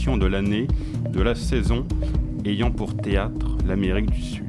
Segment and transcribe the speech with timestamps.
[0.00, 0.66] de l'année,
[1.12, 1.86] de la saison,
[2.46, 4.46] ayant pour théâtre l'Amérique du Sud.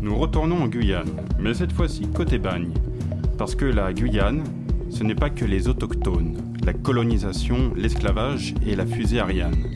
[0.00, 2.70] Nous retournons en Guyane, mais cette fois-ci côté bagne,
[3.36, 4.42] parce que la Guyane,
[4.88, 9.66] ce n'est pas que les autochtones, la colonisation, l'esclavage et la fusée Ariane.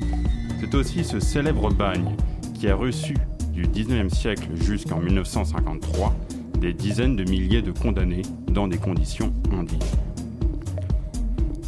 [0.58, 2.16] C'est aussi ce célèbre bagne
[2.54, 3.14] qui a reçu
[3.52, 6.16] du 19e siècle jusqu'en 1953
[6.60, 10.05] des dizaines de milliers de condamnés dans des conditions indignes.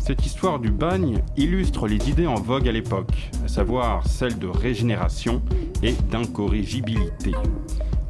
[0.09, 4.47] Cette histoire du bagne illustre les idées en vogue à l'époque, à savoir celles de
[4.47, 5.43] régénération
[5.83, 7.33] et d'incorrigibilité.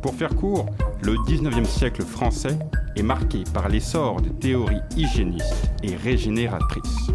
[0.00, 0.66] Pour faire court,
[1.02, 2.56] le 19e siècle français
[2.94, 7.10] est marqué par l'essor des théories hygiénistes et régénératrices.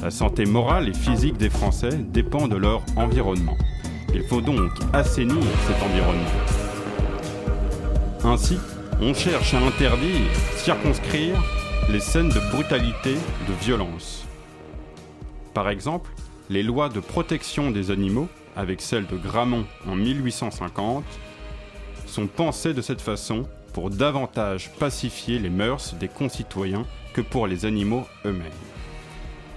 [0.00, 3.58] La santé morale et physique des Français dépend de leur environnement.
[4.14, 6.22] Il faut donc assainir cet environnement.
[8.22, 8.58] Ainsi,
[9.00, 11.42] on cherche à interdire, circonscrire
[11.90, 14.24] les scènes de brutalité, de violence.
[15.52, 16.10] Par exemple,
[16.48, 21.04] les lois de protection des animaux, avec celles de Gramont en 1850,
[22.06, 27.66] sont pensées de cette façon pour davantage pacifier les mœurs des concitoyens que pour les
[27.66, 28.50] animaux eux-mêmes.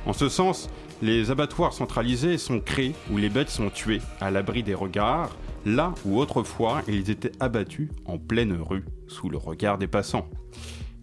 [0.05, 0.69] En ce sens,
[1.01, 5.29] les abattoirs centralisés sont créés où les bêtes sont tuées à l'abri des regards,
[5.65, 10.27] là où autrefois ils étaient abattus en pleine rue sous le regard des passants.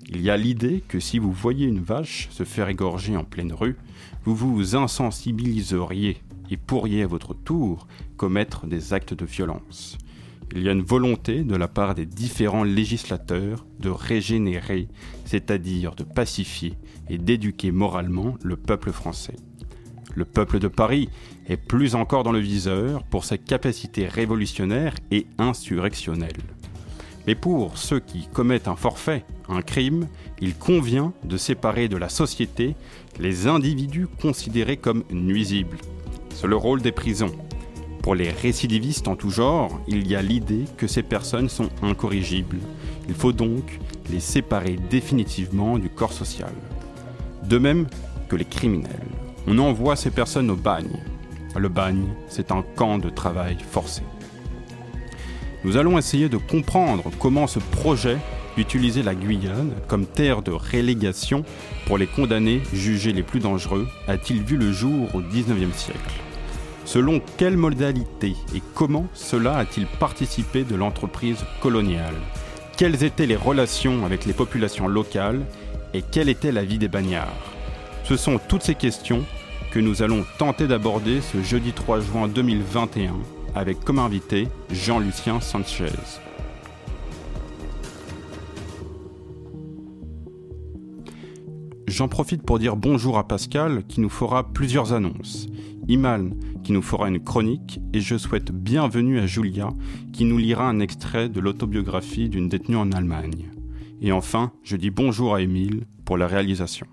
[0.09, 3.53] Il y a l'idée que si vous voyez une vache se faire égorger en pleine
[3.53, 3.77] rue,
[4.25, 6.19] vous vous insensibiliseriez
[6.51, 9.99] et pourriez à votre tour commettre des actes de violence.
[10.55, 14.89] Il y a une volonté de la part des différents législateurs de régénérer,
[15.25, 16.75] c'est-à-dire de pacifier
[17.09, 19.37] et d'éduquer moralement le peuple français.
[20.15, 21.09] Le peuple de Paris
[21.49, 26.37] est plus encore dans le viseur pour sa capacité révolutionnaire et insurrectionnelle.
[27.27, 30.09] Mais pour ceux qui commettent un forfait, un crime,
[30.41, 32.75] il convient de séparer de la société
[33.19, 35.79] les individus considérés comme nuisibles.
[36.35, 37.33] C'est le rôle des prisons.
[38.03, 42.59] Pour les récidivistes en tout genre, il y a l'idée que ces personnes sont incorrigibles.
[43.09, 43.79] Il faut donc
[44.11, 46.53] les séparer définitivement du corps social.
[47.45, 47.87] De même
[48.29, 48.91] que les criminels.
[49.47, 51.01] On envoie ces personnes au bagne.
[51.57, 54.03] Le bagne, c'est un camp de travail forcé.
[55.65, 58.19] Nous allons essayer de comprendre comment ce projet
[58.57, 61.43] d'utiliser la Guyane comme terre de relégation
[61.87, 66.21] pour les condamnés jugés les plus dangereux a-t-il vu le jour au XIXe siècle.
[66.85, 72.15] Selon quelles modalités et comment cela a-t-il participé de l'entreprise coloniale?
[72.77, 75.47] Quelles étaient les relations avec les populations locales
[75.95, 77.33] et quelle était la vie des bagnards?
[78.05, 79.25] Ce sont toutes ces questions
[79.71, 83.15] que nous allons tenter d'aborder ce jeudi 3 juin 2021
[83.55, 85.93] avec comme invité Jean-Lucien Sanchez.
[91.87, 95.47] J'en profite pour dire bonjour à Pascal qui nous fera plusieurs annonces,
[95.87, 96.35] Iman
[96.65, 99.69] qui nous fera une chronique et je souhaite bienvenue à Julia
[100.13, 103.51] qui nous lira un extrait de l'autobiographie d'une détenue en Allemagne.
[104.01, 106.87] Et enfin, je dis bonjour à Émile pour la réalisation.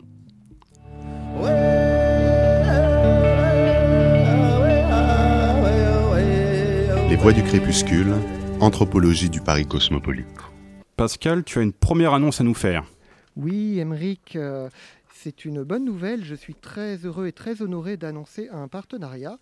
[7.22, 8.16] Voix du crépuscule,
[8.62, 10.26] anthropologie du Paris cosmopolite.
[10.96, 12.84] Pascal, tu as une première annonce à nous faire.
[13.36, 14.72] Oui, Emeric, euh,
[15.14, 16.26] c'est une bonne nouvelle.
[16.26, 19.38] Je suis très heureux et très honoré d'annoncer un partenariat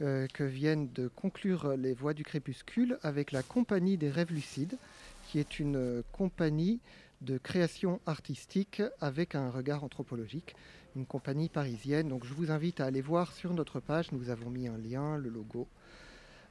[0.00, 4.78] euh, que viennent de conclure les voix du crépuscule avec la Compagnie des rêves lucides,
[5.26, 6.80] qui est une compagnie
[7.20, 10.56] de création artistique avec un regard anthropologique,
[10.96, 12.08] une compagnie parisienne.
[12.08, 15.18] Donc je vous invite à aller voir sur notre page, nous avons mis un lien,
[15.18, 15.68] le logo.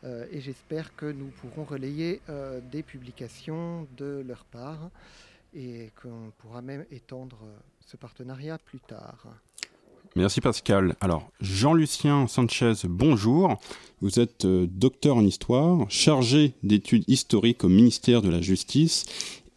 [0.04, 4.90] Euh, et j'espère que nous pourrons relayer euh, des publications de leur part
[5.56, 9.26] et qu'on pourra même étendre euh, ce partenariat plus tard.
[10.16, 10.96] Merci Pascal.
[11.02, 13.60] Alors, Jean-Lucien Sanchez, bonjour.
[14.02, 19.06] Vous êtes docteur en histoire, chargé d'études historiques au ministère de la Justice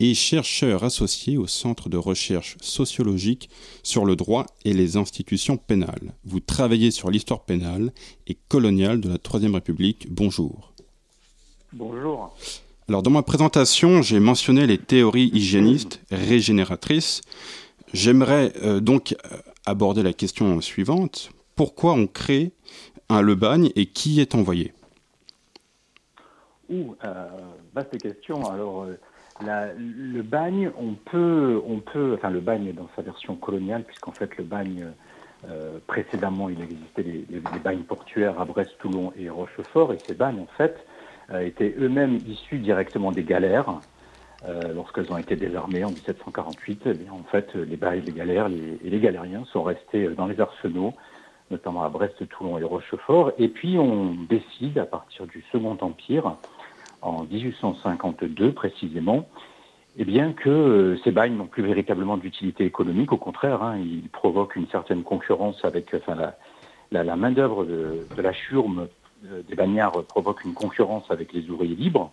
[0.01, 3.51] et chercheur associé au Centre de recherche sociologique
[3.83, 6.15] sur le droit et les institutions pénales.
[6.25, 7.93] Vous travaillez sur l'histoire pénale
[8.27, 10.07] et coloniale de la Troisième République.
[10.11, 10.73] Bonjour.
[11.73, 12.35] Bonjour.
[12.89, 17.21] Alors dans ma présentation, j'ai mentionné les théories hygiénistes régénératrices.
[17.93, 19.37] J'aimerais euh, donc euh,
[19.67, 21.31] aborder la question suivante.
[21.57, 22.53] Pourquoi on crée
[23.09, 24.73] un le bagne et qui est envoyé?
[26.71, 27.29] Ouh, euh,
[27.75, 28.49] vaste question.
[28.51, 28.87] Alors,
[29.43, 34.37] le bagne, on peut, on peut, enfin le bagne dans sa version coloniale, puisqu'en fait
[34.37, 34.87] le bagne
[35.49, 40.41] euh, précédemment il existait les, bagnes portuaires à Brest, Toulon et Rochefort, et ces bagnes
[40.41, 40.77] en fait
[41.31, 43.81] euh, étaient eux-mêmes issus directement des galères.
[44.75, 48.89] lorsqu'elles ont été désarmées en 1748, eh bien, en fait, les bails, les galères et
[48.89, 50.95] les galériens sont restés dans les arsenaux,
[51.51, 53.33] notamment à Brest, Toulon et Rochefort.
[53.39, 56.37] Et puis on décide, à partir du Second Empire,
[57.03, 59.29] en 1852 précisément,
[59.99, 63.13] eh bien que euh, ces bails n'ont plus véritablement d'utilité économique.
[63.13, 66.15] Au contraire, hein, ils provoquent une certaine concurrence avec enfin,
[66.93, 68.89] la, la, main-d'œuvre de, la churme
[69.27, 72.13] euh, des bagnards provoque une concurrence avec les ouvriers libres.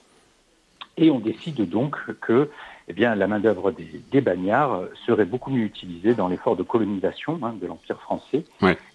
[1.00, 2.50] Et on décide donc que
[2.88, 7.54] eh bien, la main-d'œuvre des, bagnards serait beaucoup mieux utilisée dans l'effort de colonisation hein,
[7.62, 8.46] de l'Empire français.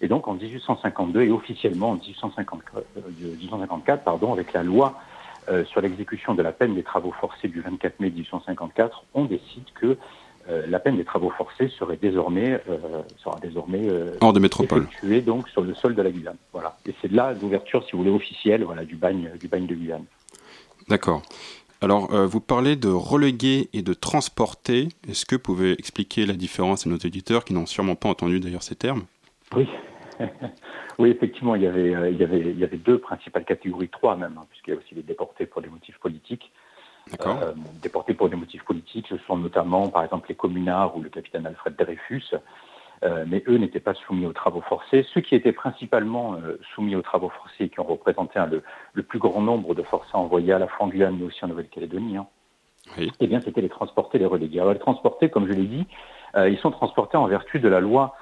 [0.01, 2.85] Et donc en 1852 et officiellement en 1854,
[3.29, 4.99] 1854 euh, pardon, avec la loi
[5.49, 9.63] euh, sur l'exécution de la peine des travaux forcés du 24 mai 1854, on décide
[9.75, 9.97] que
[10.49, 13.87] euh, la peine des travaux forcés serait désormais, euh, sera désormais
[14.21, 16.37] hors de métropole, effectuée donc sur le sol de la Guyane.
[16.51, 16.77] Voilà.
[16.85, 20.05] Et c'est là l'ouverture, si vous voulez, officielle, voilà, du bagne, du bagne de Guyane.
[20.89, 21.21] D'accord.
[21.81, 24.87] Alors, vous parlez de reléguer et de transporter.
[25.09, 28.39] Est-ce que vous pouvez expliquer la différence à nos éditeurs qui n'ont sûrement pas entendu
[28.39, 29.03] d'ailleurs ces termes?
[29.53, 29.67] Oui.
[30.99, 33.89] Oui, effectivement, il y, avait, euh, il, y avait, il y avait deux principales catégories,
[33.89, 36.51] trois même, hein, puisqu'il y a aussi les déportés pour des motifs politiques.
[37.25, 41.09] Euh, déportés pour des motifs politiques, ce sont notamment, par exemple, les communards ou le
[41.09, 42.35] capitaine Alfred Dreyfus,
[43.03, 45.05] euh, mais eux n'étaient pas soumis aux travaux forcés.
[45.13, 46.37] Ceux qui étaient principalement
[46.73, 48.39] soumis aux travaux forcés et qui ont représenté
[48.93, 51.49] le, plus grand nombre de forçats envoyés à la fois en Guyane, mais aussi en
[51.49, 52.27] Nouvelle-Calédonie, hein,
[53.19, 54.59] eh bien, c'était les transportés, les relégués.
[54.59, 55.87] Alors, les transportés, comme je l'ai dit,
[56.37, 58.15] ils sont transportés en vertu de la loi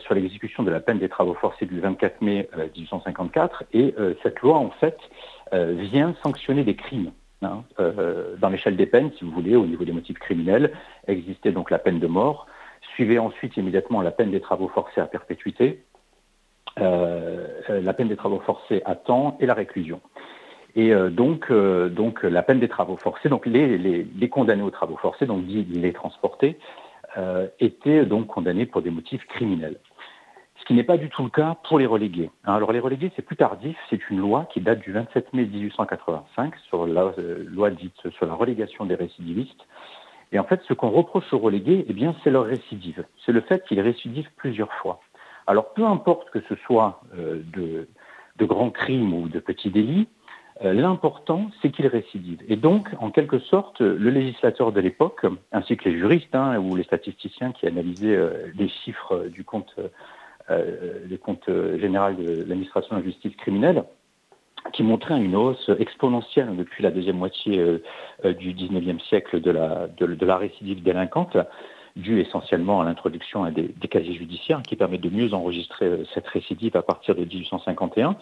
[0.00, 3.62] sur l'exécution de la peine des travaux forcés du 24 mai 1854.
[3.62, 4.98] Euh, et euh, cette loi, en fait,
[5.52, 7.12] vient sanctionner des crimes.
[7.42, 7.64] Hein.
[8.38, 10.72] dans l'échelle des peines, si vous voulez, au niveau des motifs criminels,
[11.08, 12.46] existait donc la peine de mort,
[12.92, 15.82] suivait ensuite immédiatement la peine des travaux forcés à perpétuité,
[16.76, 20.02] la peine des travaux forcés à temps et la réclusion.
[20.76, 25.24] Et donc, donc la peine des travaux forcés, donc les, les, condamnés aux travaux forcés,
[25.24, 26.58] donc les transportés,
[27.16, 29.76] euh, étaient donc condamnés pour des motifs criminels.
[30.58, 32.30] Ce qui n'est pas du tout le cas pour les relégués.
[32.44, 35.46] Hein, alors les relégués, c'est plus tardif, c'est une loi qui date du 27 mai
[35.46, 39.66] 1885 sur la euh, loi dite sur la relégation des récidivistes.
[40.32, 43.04] Et en fait, ce qu'on reproche aux relégués, eh bien, c'est leur récidive.
[43.24, 45.00] C'est le fait qu'ils récidivent plusieurs fois.
[45.50, 47.88] Alors peu importe que ce soit euh, de,
[48.46, 50.08] grands crimes ou de petits délits,
[50.62, 52.42] l'important, c'est qu'il récidive.
[52.48, 56.76] Et donc, en quelque sorte, le législateur de l'époque, ainsi que les juristes hein, ou
[56.76, 59.74] les statisticiens qui analysaient euh, les chiffres du compte,
[60.50, 63.84] euh, général de l'administration de la justice criminelle,
[64.74, 67.64] qui montraient une hausse exponentielle depuis la deuxième moitié
[68.24, 71.38] du XIXe siècle de la, récidive délinquante,
[71.96, 76.26] dû essentiellement à l'introduction des, des, casiers judiciaires qui permettent de mieux enregistrer euh, cette
[76.28, 78.16] récidive à partir de 1851.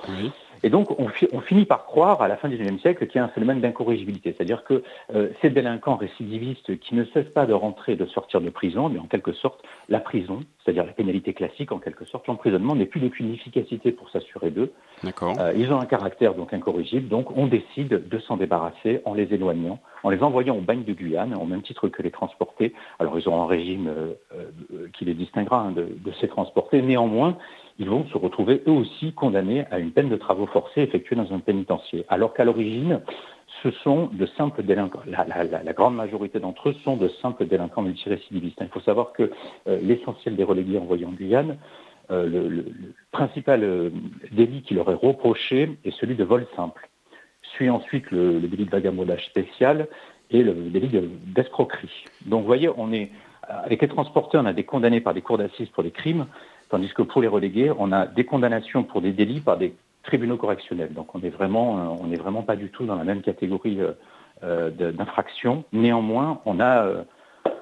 [0.62, 3.20] Et donc, on, on, finit par croire, à la fin du XIXe siècle, qu'il y
[3.20, 4.34] a un phénomène d'incorrigibilité.
[4.36, 4.82] C'est-à-dire que
[5.14, 8.88] euh, ces délinquants récidivistes qui ne cessent pas de rentrer et de sortir de prison,
[8.88, 12.86] mais en quelque sorte, la prison, c'est-à-dire la pénalité classique, en quelque sorte, l'emprisonnement n'est
[12.86, 14.72] plus d'aucune efficacité pour s'assurer d'eux.
[15.04, 19.32] Euh, ils ont un caractère donc incorrigible, donc on décide de s'en débarrasser en les
[19.32, 22.74] éloignant, en les envoyant au bagne de Guyane, au même titre que les transportés.
[22.98, 26.82] Alors ils ont un régime euh, euh, qui les distinguera hein, de, de, ces transportés.
[26.82, 27.38] Néanmoins,
[27.78, 31.32] ils vont se retrouver eux aussi condamnés à une peine de travaux forcés effectuée dans
[31.32, 32.04] un pénitencier.
[32.08, 33.00] Alors qu'à l'origine,
[33.62, 35.02] ce sont de simples délinquants.
[35.06, 38.58] La, grande majorité d'entre eux sont de simples délinquants multirécidivistes.
[38.60, 39.30] Il faut savoir que
[39.66, 41.56] l'essentiel des relégués envoyés en Guyane
[42.10, 42.64] euh, le,
[43.12, 43.90] principal euh,
[44.32, 46.88] délit qui leur est reproché est celui de vol simple.
[47.42, 49.88] Suit ensuite le, délit de vagabondage spécial
[50.30, 50.90] et le délit
[51.26, 52.04] d'escroquerie.
[52.26, 53.10] Donc vous voyez, on est
[53.42, 56.26] avec les transporteurs, on a des condamnés par des cours d'assises pour des crimes,
[56.68, 60.36] tandis que pour les relégués, on a des condamnations pour des délits par des tribunaux
[60.36, 60.92] correctionnels.
[60.92, 63.78] Donc on n'est vraiment, euh, on vraiment pas du tout dans la même catégorie
[64.42, 65.64] d'infraction.
[65.72, 67.04] Néanmoins, on a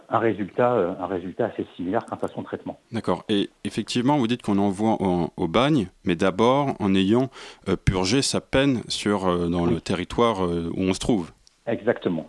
[0.08, 2.78] un résultat, euh, un résultat assez similaire quant à son traitement.
[2.92, 3.24] D'accord.
[3.28, 4.98] Et effectivement, vous dites qu'on envoie
[5.36, 7.30] au, bagne, mais d'abord en ayant
[7.68, 11.32] euh, purgé sa peine sur, euh, dans le territoire où on se trouve.
[11.66, 12.28] Exactement.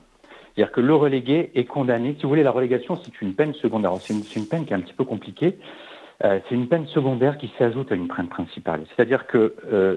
[0.55, 2.15] C'est-à-dire que le relégué est condamné.
[2.15, 3.93] Si vous voulez, la relégation, c'est une peine secondaire.
[3.99, 5.57] C'est une, une, peine qui est un petit peu compliquée.
[6.21, 8.81] C'est une peine secondaire qui s'ajoute à une peine principale.
[8.87, 9.55] C'est-à-dire que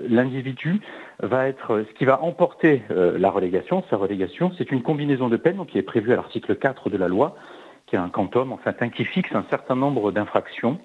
[0.09, 0.81] l'individu
[1.23, 5.65] va être, ce qui va emporter la relégation, sa relégation, c'est une combinaison de peines
[5.67, 7.37] qui est prévue à l'article 4 de la loi,
[7.87, 10.79] qui est un quantum, enfin, qui fixe un certain nombre d'infractions,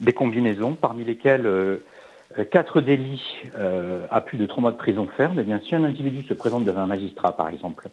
[0.00, 5.08] des combinaisons, parmi lesquelles euh, quatre délits euh, à plus de trois mois de prison
[5.16, 5.38] ferme.
[5.38, 7.88] Eh bien, si un individu se présente devant un magistrat, par exemple,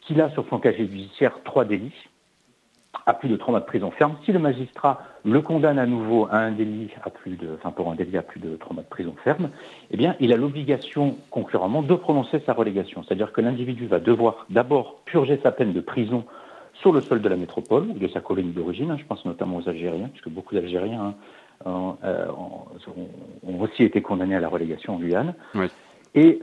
[0.00, 2.08] qu'il a sur son casier judiciaire trois délits,
[3.06, 6.28] à plus de trois mois de prison ferme, si le magistrat le condamne à nouveau
[6.30, 8.82] à un délit à plus de, enfin pour un délit à plus de trois mois
[8.82, 9.50] de prison ferme,
[9.90, 13.02] eh bien, il a l'obligation concurremment de prononcer sa relégation.
[13.02, 16.24] C'est-à-dire que l'individu va devoir d'abord purger sa peine de prison
[16.74, 18.90] sur le sol de la métropole ou de sa colonie d'origine.
[18.90, 21.14] Hein, je pense notamment aux Algériens, puisque beaucoup d'Algériens
[21.66, 21.96] hein, ont,
[23.60, 25.34] aussi été condamnés à la relégation en Guyane.
[26.14, 26.40] Et,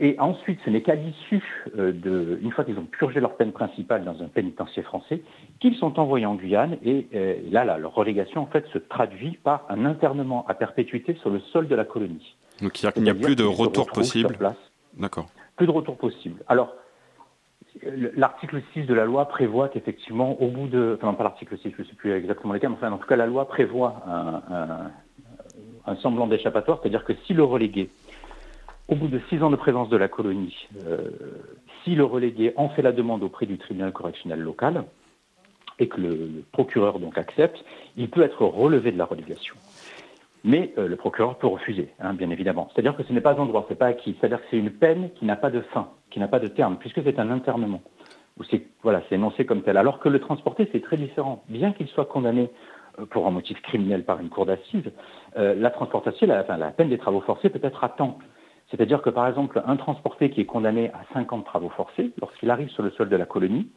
[0.00, 4.04] et, ensuite, ce n'est qu'à l'issue de, une fois qu'ils ont purgé leur peine principale
[4.04, 5.22] dans un pénitencier français,
[5.58, 6.76] qu'ils sont envoyés en Guyane.
[6.84, 7.06] Et,
[7.50, 11.40] là, là, leur relégation en fait se traduit par un internement à perpétuité sur le
[11.40, 12.36] sol de la colonie.
[12.60, 14.36] Donc il n'y a, plus de retour possible.
[14.96, 15.26] D'accord.
[15.56, 16.42] Plus de retour possible.
[16.48, 16.74] Alors,
[18.16, 20.98] l'article 6 de la loi prévoit qu'effectivement, au bout de.
[21.00, 23.16] Enfin, pas l'article 6, je ne sais plus exactement les termes, enfin, en tout cas,
[23.16, 24.02] la loi prévoit
[25.86, 27.90] un, semblant d'échappatoire, c'est-à-dire que si le relégué,
[28.88, 31.10] au bout de six ans de présence de la colonie, euh,
[31.82, 34.84] si le relégué en fait la demande auprès du tribunal correctionnel local,
[35.78, 37.62] et que le, procureur donc accepte,
[37.96, 39.56] il peut être relevé de la relégation.
[40.44, 42.70] Mais euh, le procureur peut refuser, hein, bien évidemment.
[42.72, 44.16] C'est-à-dire que ce n'est pas un droit, c'est pas acquis.
[44.18, 46.76] C'est-à-dire que c'est une peine qui n'a pas de fin, qui n'a pas de terme,
[46.78, 47.82] puisque c'est un internement.
[48.50, 49.76] c'est voilà, c'est énoncé comme tel.
[49.76, 51.42] Alors que le transporter, c'est très différent.
[51.48, 52.48] Bien qu'il soit condamné
[53.00, 54.90] euh, pour un motif criminel par une cour d'assises,
[55.34, 58.18] la transportation, la, la peine des travaux forcés peut être à temps.
[58.70, 62.12] C'est-à-dire que, par exemple, un transporté qui est condamné à 5 ans de travaux forcés,
[62.20, 63.68] lorsqu'il arrive sur le sol de la colonie,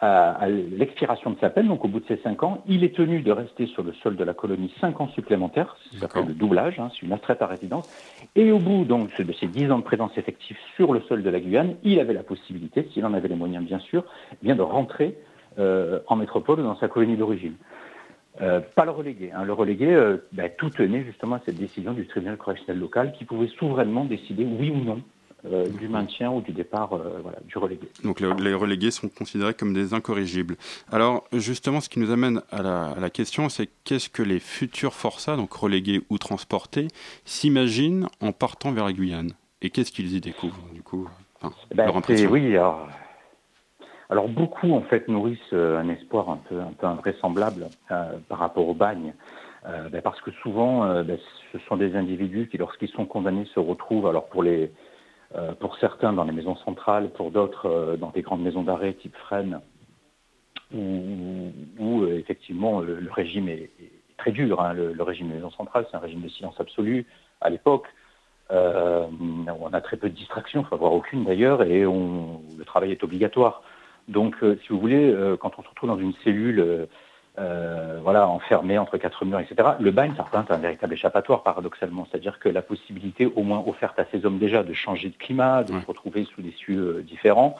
[0.00, 3.20] à, l'expiration de sa peine, donc au bout de ces cinq ans, il est tenu
[3.20, 6.78] de rester sur le sol de la colonie cinq ans supplémentaires, ça s'appelle le doublage,
[6.78, 7.88] hein, c'est une astreinte à résidence,
[8.34, 11.28] et au bout donc de ces dix ans de présence effective sur le sol de
[11.28, 14.56] la Guyane, il avait la possibilité, s'il en avait les moyens bien sûr, eh bien
[14.56, 15.18] de rentrer
[15.58, 17.54] euh, en métropole dans sa colonie d'origine.
[18.42, 19.30] Euh, pas le relégué.
[19.32, 19.44] Hein.
[19.44, 23.24] Le relégué, euh, ben, tout tenait justement à cette décision du tribunal correctionnel local qui
[23.24, 25.02] pouvait souverainement décider oui ou non
[25.46, 27.88] euh, du maintien ou du départ voilà, du relégué.
[28.02, 30.56] Donc les, relégués sont considérés comme des incorrigibles.
[30.90, 35.36] Alors justement, ce qui nous amène à la, question, c'est qu'est-ce que les futurs forçats,
[35.36, 36.88] donc relégués ou transportés,
[37.24, 39.32] s'imaginent en partant vers la Guyane?
[39.62, 41.08] Et qu'est-ce qu'ils y découvrent du coup?
[41.74, 41.90] Ben,
[42.30, 42.88] Oui, alors,
[44.28, 47.68] beaucoup en fait nourrissent euh, un espoir un peu, invraisemblable
[48.28, 49.14] par rapport au bagne.
[49.92, 51.18] Ben, parce que souvent, ben,
[51.52, 54.72] ce sont des individus qui, lorsqu'ils sont condamnés, se retrouvent, alors pour les,
[55.36, 58.94] euh, pour certains dans les maisons centrales, pour d'autres euh, dans des grandes maisons d'arrêt
[58.94, 59.60] type Fresnes,
[60.74, 63.70] où, euh, effectivement le, régime est,
[64.16, 64.60] très dur.
[64.60, 64.72] Hein.
[64.72, 67.06] Le, régime des maisons centrales, c'est un régime de silence absolu
[67.40, 67.86] à l'époque.
[68.50, 73.62] on a très peu de distractions, faut avoir aucune d'ailleurs, et le travail est obligatoire.
[74.08, 76.88] Donc, si vous voulez, quand on se retrouve dans une cellule
[77.38, 79.70] euh, voilà, enfermé entre quatre murs, etc.
[79.78, 82.06] Le bagne, ça représente un véritable échappatoire, paradoxalement.
[82.10, 85.62] C'est-à-dire que la possibilité, au moins offerte à ces hommes déjà, de changer de climat,
[85.62, 87.56] de se retrouver sous des cieux euh, différents,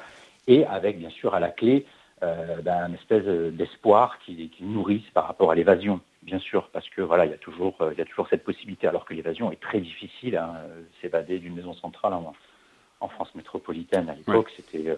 [0.48, 1.86] et avec, bien sûr, à la clé,
[2.22, 6.88] euh, ben, une espèce d'espoir qui, qui nourrisse par rapport à l'évasion, bien sûr, parce
[6.90, 9.52] que voilà, il y a toujours, il y a toujours cette possibilité, alors que l'évasion
[9.52, 10.36] est très difficile.
[10.36, 10.56] Hein,
[11.00, 14.94] S'évader d'une maison centrale en, France métropolitaine à l'époque, c'était,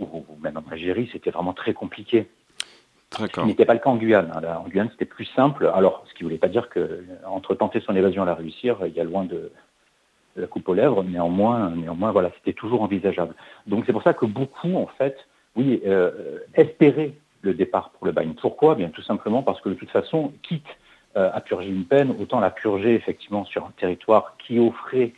[0.00, 2.28] ou, même en Algérie, c'était vraiment très compliqué.
[3.16, 4.30] Ce n'était pas le cas en Guyane.
[4.34, 4.56] Hein.
[4.64, 5.70] En Guyane, c'était plus simple.
[5.74, 8.78] Alors, ce qui ne voulait pas dire que entre tenter son évasion et la réussir,
[8.86, 9.50] il y a loin de,
[10.36, 11.02] la coupe aux lèvres.
[11.02, 13.34] Néanmoins, néanmoins, voilà, c'était toujours envisageable.
[13.66, 15.16] Donc, c'est pour ça que beaucoup, en fait,
[15.56, 18.34] oui, euh, espéraient le départ pour le bagne.
[18.34, 18.74] Pourquoi?
[18.74, 20.66] Bien, tout simplement parce que de toute façon, quitte
[21.16, 25.14] euh, à purger une peine, autant la purger effectivement sur un territoire qui offrait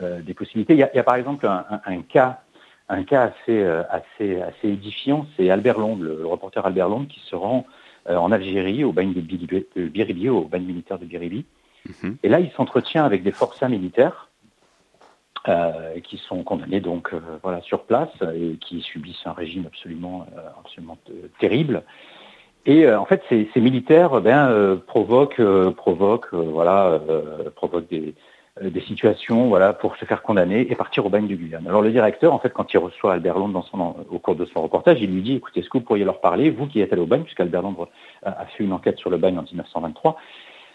[0.00, 0.74] euh, des possibilités.
[0.74, 2.40] Il y, a, par exemple un cas
[2.92, 7.20] un cas assez, euh, assez, assez édifiant, c'est Albert Londres, le, reporter Albert Londres, qui
[7.20, 7.66] se rend
[8.08, 11.46] euh, en Algérie, au bagne de, Biribi, au bagne militaire de Biribi.
[11.86, 12.16] Mhm.
[12.22, 14.28] Et là, il s'entretient avec des forçats militaires
[15.48, 20.24] euh, qui sont condamnés donc voilà sur place et qui subissent un régime absolument
[20.64, 20.96] absolument
[21.40, 21.82] terrible.
[22.64, 27.00] Et en fait, ces, militaires ben, provoquent provoquent voilà
[27.56, 28.14] provoquent des
[28.60, 31.66] des situations voilà, pour se faire condamner et partir au bagne de Guyane.
[31.66, 33.64] Alors le directeur, en fait, quand il reçoit Albert Londres
[34.10, 36.50] au cours de son reportage, il lui dit, écoutez, est-ce que vous pourriez leur parler,
[36.50, 37.88] vous qui êtes allé au bagne, puisqu'Albert Londres
[38.22, 40.18] a fait une enquête sur le bagne en 1923,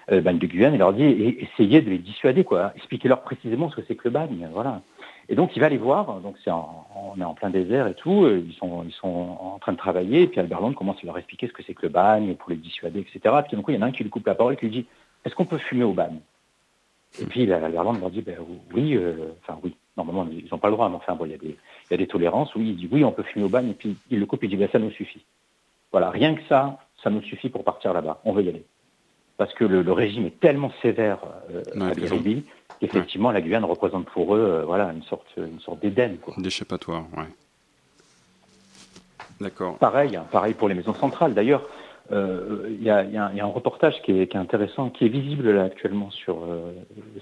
[0.10, 2.72] le euh, bagne de Guyane, il leur dit, essayez de les dissuader, quoi.
[2.76, 4.82] Expliquez-leur précisément ce que c'est que le bagne, voilà.
[5.30, 8.42] Et donc il va les voir, donc on est en plein désert et tout, euh,
[8.48, 11.18] ils sont, ils sont en train de travailler, et puis Albert Londres commence à leur
[11.18, 13.36] expliquer ce que c'est que le bagne, pour les dissuader, etc.
[13.46, 14.66] Puis d'un coup, il y en a un qui lui coupe la parole et qui
[14.66, 14.86] lui dit,
[15.26, 16.20] est-ce qu'on peut fumer au bagne?
[17.20, 18.38] Et puis l'Irlande leur dit ben,
[18.74, 21.36] oui, euh, enfin oui, normalement ils n'ont pas le droit, mais enfin bon, il y,
[21.36, 22.54] a des, il y a des tolérances.
[22.56, 24.48] Oui, il dit oui, on peut fumer au bagne, et puis il le coupe et
[24.48, 25.26] dit ben, ça nous suffit.
[25.92, 28.22] Voilà, rien que ça, ça nous suffit pour partir là-bas.
[28.26, 28.66] On veut y aller.
[29.38, 31.20] Parce que le, régime est tellement sévère
[31.52, 32.44] euh, à Biribi
[32.80, 36.18] qu'effectivement la Guyane représente pour eux euh, voilà, une sorte, une sorte d'Éden.
[36.38, 37.28] D'échappatoire, ouais.
[39.40, 39.78] D'accord.
[39.78, 41.36] Pareil, hein, pareil pour les maisons centrales.
[41.36, 41.64] D'ailleurs,
[42.12, 46.72] il y, a, un reportage qui est, intéressant, qui est visible là actuellement sur euh,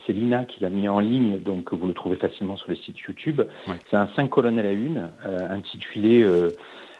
[0.05, 2.99] c'est Lina qui l'a mis en ligne, donc vous le trouvez facilement sur le site
[2.99, 3.41] YouTube.
[3.89, 6.23] C'est un 5 colonnes à la une, euh, intitulé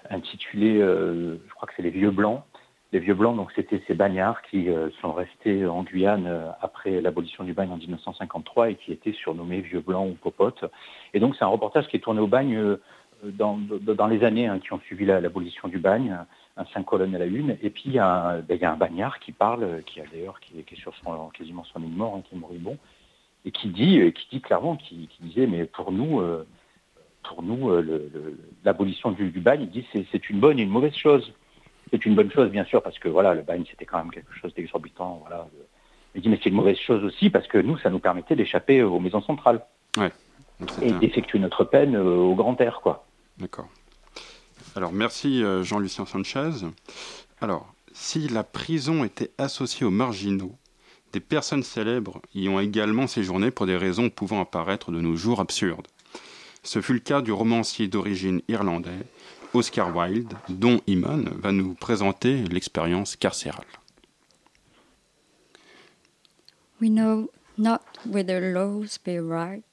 [0.09, 2.43] intitulé, je crois que c'est Les Vieux Blancs.
[2.91, 4.67] Les Vieux Blancs, donc c'était ces bagnards qui
[5.01, 6.29] sont restés en Guyane
[6.61, 10.63] après l'abolition du bagne en 1953 et qui étaient surnommés Vieux Blancs ou Popotes.
[11.15, 12.77] Et donc c'est un reportage qui est tourné au bagne
[13.23, 16.15] dans, dans, les années hein, qui ont suivi l'abolition du bagne
[16.57, 18.71] un cinq colonnes à la une, et puis il y, a un, ben, y a
[18.71, 21.88] un bagnard qui parle, qui a d'ailleurs qui, qui, est sur son, quasiment son lit
[21.88, 22.77] mort, hein, qui est moribond,
[23.43, 26.47] et qui dit, euh, qui dit clairement, qui, qui disait, mais pour nous, euh,
[27.24, 30.95] pour nous, euh, l'abolition du, du, bagne, il dit c'est une bonne et une mauvaise
[30.95, 31.33] chose.
[31.91, 34.33] C'est une bonne chose, bien sûr, parce que voilà, le bagne c'était quand même quelque
[34.33, 35.47] chose d'exorbitant, voilà.
[36.15, 38.81] Il dit mais c'est une mauvaise chose aussi parce que nous, ça nous permettait d'échapper
[38.81, 39.65] aux maisons centrales
[39.97, 40.12] ouais,
[40.81, 43.05] et d'effectuer notre peine au grand air, quoi.
[43.38, 43.67] D'accord.
[44.75, 46.51] Alors merci euh, Jean-Lucien Sanchez.
[47.39, 50.53] Alors, si la prison était associée aux marginaux,
[51.13, 55.39] des personnes célèbres y ont également séjourné pour des raisons pouvant apparaître de nos jours
[55.39, 55.88] absurdes.
[56.63, 59.05] Ce fut le cas du romancier d'origine irlandais
[59.53, 63.65] Oscar Wilde, dont Iman va nous présenter l'expérience carcérale.
[66.82, 69.63] We know not whether laws be right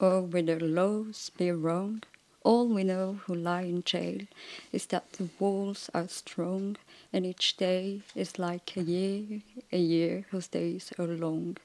[0.00, 2.00] or whether laws be wrong.
[2.42, 4.26] All we know who lie in jail
[4.72, 6.76] is that the walls are strong,
[7.12, 11.58] and each day is like a year, a year whose days are long.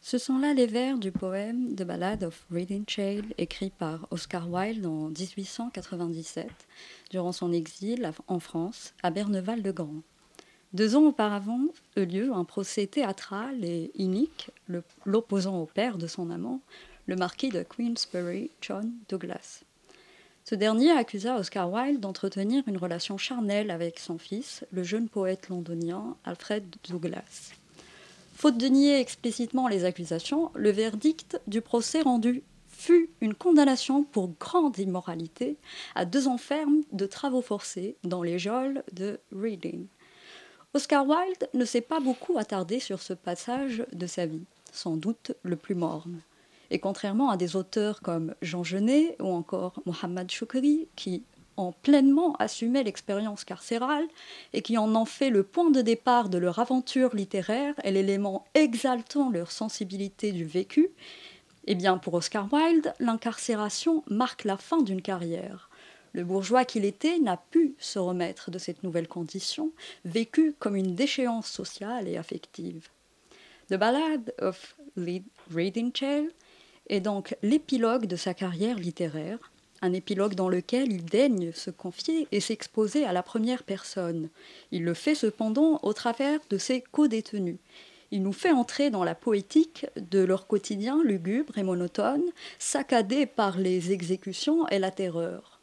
[0.00, 4.48] Ce sont là les vers du poème The Ballad of Reading Jail, écrit par Oscar
[4.48, 6.48] Wilde en 1897,
[7.10, 10.02] durant son exil en France, à Berneval-le-Grand.
[10.72, 14.50] Deux ans auparavant eut lieu un procès théâtral et inique,
[15.04, 16.62] l'opposant au père de son amant,
[17.06, 19.65] le marquis de Queensbury, John Douglas.
[20.48, 25.48] Ce dernier accusa Oscar Wilde d'entretenir une relation charnelle avec son fils, le jeune poète
[25.48, 27.50] londonien Alfred Douglas.
[28.36, 34.30] Faute de nier explicitement les accusations, le verdict du procès rendu fut une condamnation pour
[34.38, 35.56] grande immoralité
[35.96, 39.88] à deux ans fermes de travaux forcés dans les geôles de Reading.
[40.74, 45.32] Oscar Wilde ne s'est pas beaucoup attardé sur ce passage de sa vie, sans doute
[45.42, 46.20] le plus morne.
[46.70, 51.24] Et contrairement à des auteurs comme Jean Genet ou encore Mohamed Choukri, qui
[51.56, 54.06] ont pleinement assumé l'expérience carcérale
[54.52, 58.44] et qui en ont fait le point de départ de leur aventure littéraire et l'élément
[58.54, 60.90] exaltant leur sensibilité du vécu,
[61.66, 65.70] eh bien pour Oscar Wilde, l'incarcération marque la fin d'une carrière.
[66.12, 69.72] Le bourgeois qu'il était n'a pu se remettre de cette nouvelle condition,
[70.04, 72.88] vécue comme une déchéance sociale et affective.
[73.68, 74.76] The Ballad of
[75.50, 76.24] Reading Chair
[76.88, 79.50] est donc l'épilogue de sa carrière littéraire,
[79.82, 84.28] un épilogue dans lequel il daigne se confier et s'exposer à la première personne.
[84.72, 87.58] Il le fait cependant au travers de ses co-détenus.
[88.10, 92.24] Il nous fait entrer dans la poétique de leur quotidien lugubre et monotone,
[92.58, 95.60] saccadé par les exécutions et la terreur.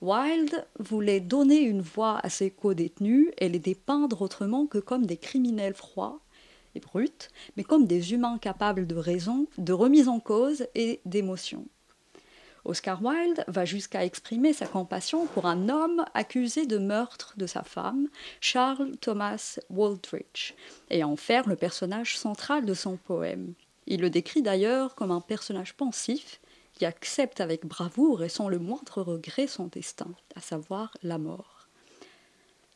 [0.00, 5.16] Wilde voulait donner une voix à ses co-détenus et les dépeindre autrement que comme des
[5.16, 6.20] criminels froids,
[6.74, 11.66] et brutes, mais comme des humains capables de raison, de remise en cause et d'émotion.
[12.64, 17.62] Oscar Wilde va jusqu'à exprimer sa compassion pour un homme accusé de meurtre de sa
[17.62, 18.08] femme,
[18.40, 20.54] Charles Thomas Waldrich,
[20.90, 23.54] et en faire le personnage central de son poème.
[23.86, 26.40] Il le décrit d'ailleurs comme un personnage pensif
[26.74, 31.57] qui accepte avec bravoure et sans le moindre regret son destin, à savoir la mort.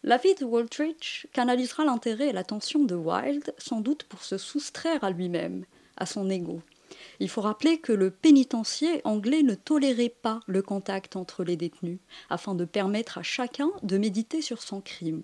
[0.05, 5.05] La vie de Waldrich canalisera l'intérêt et l'attention de Wilde, sans doute pour se soustraire
[5.05, 5.65] à lui-même,
[5.97, 6.61] à son ego.
[7.21, 12.01] Il faut rappeler que le pénitencier anglais ne tolérait pas le contact entre les détenus,
[12.31, 15.23] afin de permettre à chacun de méditer sur son crime.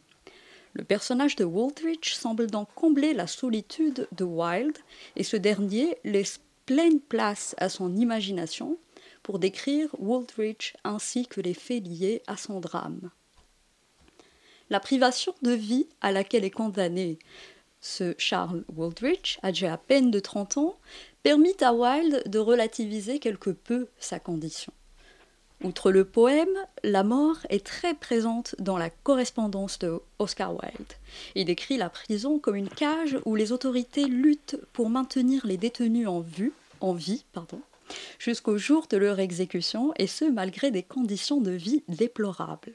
[0.74, 4.78] Le personnage de Waldrich semble donc combler la solitude de Wilde,
[5.16, 8.78] et ce dernier laisse pleine place à son imagination
[9.24, 13.10] pour décrire Waldrich ainsi que les faits liés à son drame.
[14.70, 17.18] La privation de vie à laquelle est condamné
[17.80, 20.76] ce Charles Waldrich, âgé à peine de 30 ans,
[21.22, 24.72] permit à Wilde de relativiser quelque peu sa condition.
[25.64, 30.92] Outre le poème, la mort est très présente dans la correspondance de Oscar Wilde.
[31.34, 36.06] Il décrit la prison comme une cage où les autorités luttent pour maintenir les détenus
[36.06, 37.24] en vie,
[38.18, 42.74] jusqu'au jour de leur exécution, et ce malgré des conditions de vie déplorables.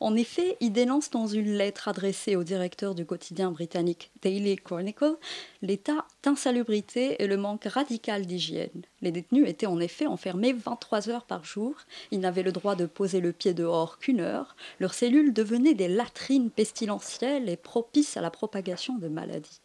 [0.00, 5.16] En effet, il dénonce dans une lettre adressée au directeur du quotidien britannique Daily Chronicle
[5.62, 8.82] l'état d'insalubrité et le manque radical d'hygiène.
[9.00, 11.74] Les détenus étaient en effet enfermés 23 heures par jour,
[12.10, 15.88] ils n'avaient le droit de poser le pied dehors qu'une heure, leurs cellules devenaient des
[15.88, 19.60] latrines pestilentielles et propices à la propagation de maladies.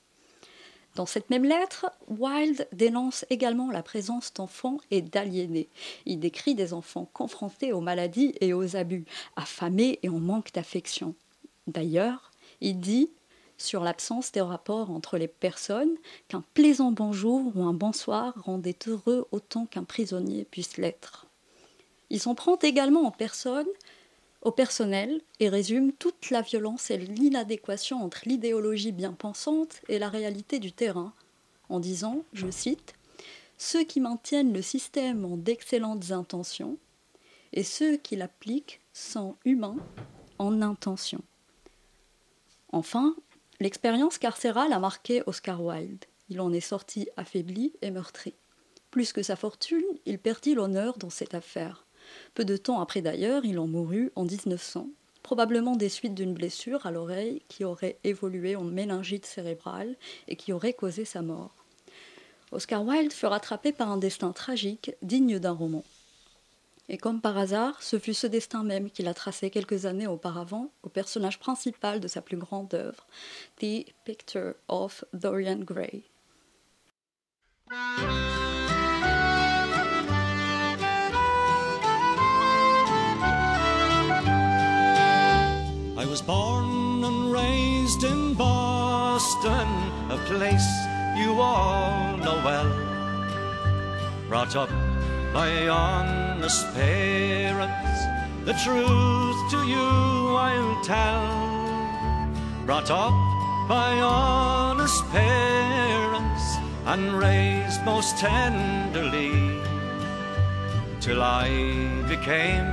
[0.95, 5.69] Dans cette même lettre, Wilde dénonce également la présence d'enfants et d'aliénés.
[6.05, 9.05] Il décrit des enfants confrontés aux maladies et aux abus,
[9.37, 11.15] affamés et en manque d'affection.
[11.67, 13.09] D'ailleurs, il dit
[13.57, 15.95] sur l'absence des rapports entre les personnes
[16.27, 21.27] qu'un plaisant bonjour ou un bonsoir rendait heureux autant qu'un prisonnier puisse l'être.
[22.09, 23.67] Il s'en prend également en personne
[24.41, 30.09] au personnel et résume toute la violence et l'inadéquation entre l'idéologie bien pensante et la
[30.09, 31.13] réalité du terrain,
[31.69, 32.95] en disant, je cite,
[33.57, 36.77] Ceux qui maintiennent le système ont d'excellentes intentions,
[37.53, 39.77] et ceux qui l'appliquent sont humains
[40.39, 41.21] en intention.
[42.71, 43.15] Enfin,
[43.59, 46.05] l'expérience carcérale a marqué Oscar Wilde.
[46.29, 48.33] Il en est sorti affaibli et meurtri.
[48.89, 51.85] Plus que sa fortune, il perdit l'honneur dans cette affaire.
[52.33, 54.87] Peu de temps après d'ailleurs, il en mourut en 1900,
[55.23, 59.95] probablement des suites d'une blessure à l'oreille qui aurait évolué en méningite cérébrale
[60.27, 61.55] et qui aurait causé sa mort.
[62.51, 65.83] Oscar Wilde fut rattrapé par un destin tragique digne d'un roman.
[66.89, 70.71] Et comme par hasard, ce fut ce destin même qu'il a tracé quelques années auparavant
[70.83, 73.07] au personnage principal de sa plus grande œuvre,
[73.61, 76.03] The Picture of Dorian Gray.
[86.11, 89.67] Was born and raised in Boston,
[90.09, 90.69] a place
[91.15, 92.69] you all know well.
[94.27, 94.69] Brought up
[95.33, 97.99] by honest parents,
[98.43, 99.87] the truth to you
[100.35, 101.23] I'll tell.
[102.65, 103.15] Brought up
[103.69, 106.43] by honest parents
[106.87, 109.61] and raised most tenderly
[110.99, 111.47] till I
[112.09, 112.67] became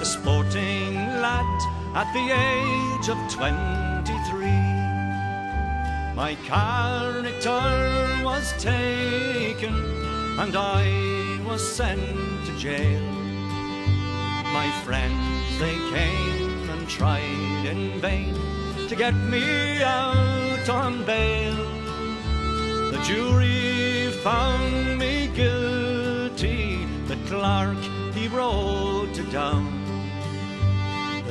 [0.00, 4.46] a sporting lad at the age of 23.
[6.14, 7.60] My character
[8.22, 9.74] was taken
[10.38, 13.02] and I was sent to jail.
[14.58, 18.36] My friends, they came and tried in vain
[18.88, 21.56] to get me out on bail.
[22.92, 27.82] The jury found me guilty, the clerk,
[28.14, 29.77] he wrote it down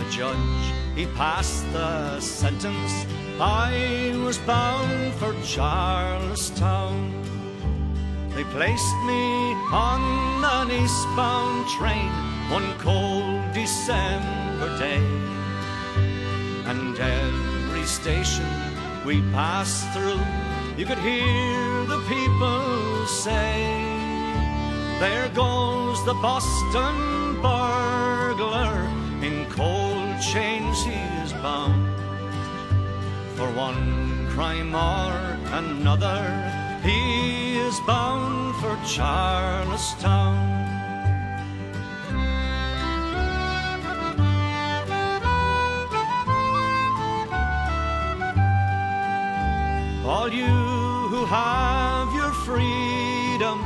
[0.10, 3.06] judge, he passed the sentence.
[3.40, 7.14] I was bound for Charlestown.
[8.36, 10.02] They placed me on
[10.44, 12.12] an eastbound train
[12.50, 15.04] one cold December day.
[16.66, 18.48] And every station
[19.06, 20.22] we passed through,
[20.78, 23.66] you could hear the people say,
[25.00, 31.88] There goes the Boston burglar in cold chains he is bound.
[33.36, 35.12] For one crime or
[35.54, 36.22] another,
[36.84, 40.38] he is bound for Charlestown.
[50.06, 53.60] All you who have your freedom,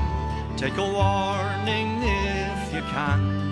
[0.58, 3.51] take a warning if you can.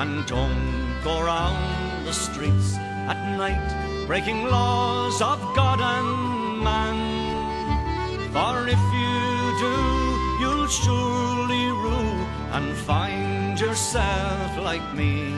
[0.00, 6.96] And don't go round the streets at night, breaking laws of God and man.
[8.32, 9.76] For if you do,
[10.40, 12.24] you'll surely rue
[12.56, 15.34] and find yourself like me,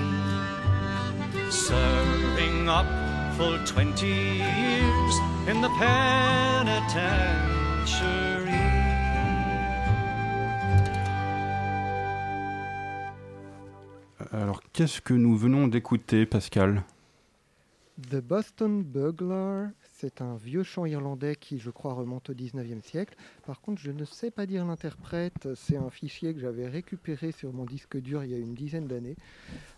[1.51, 2.87] serving up
[3.37, 5.14] full twenty years
[5.48, 8.32] in the penitentiary.
[14.42, 16.83] Alors, qu'est-ce que nous venons d'écouter, Pascal?
[18.11, 23.14] The Boston Burglar, c'est un vieux chant irlandais qui, je crois, remonte au 19e siècle.
[23.46, 25.48] Par contre, je ne sais pas dire l'interprète.
[25.55, 28.88] C'est un fichier que j'avais récupéré sur mon disque dur il y a une dizaine
[28.88, 29.14] d'années.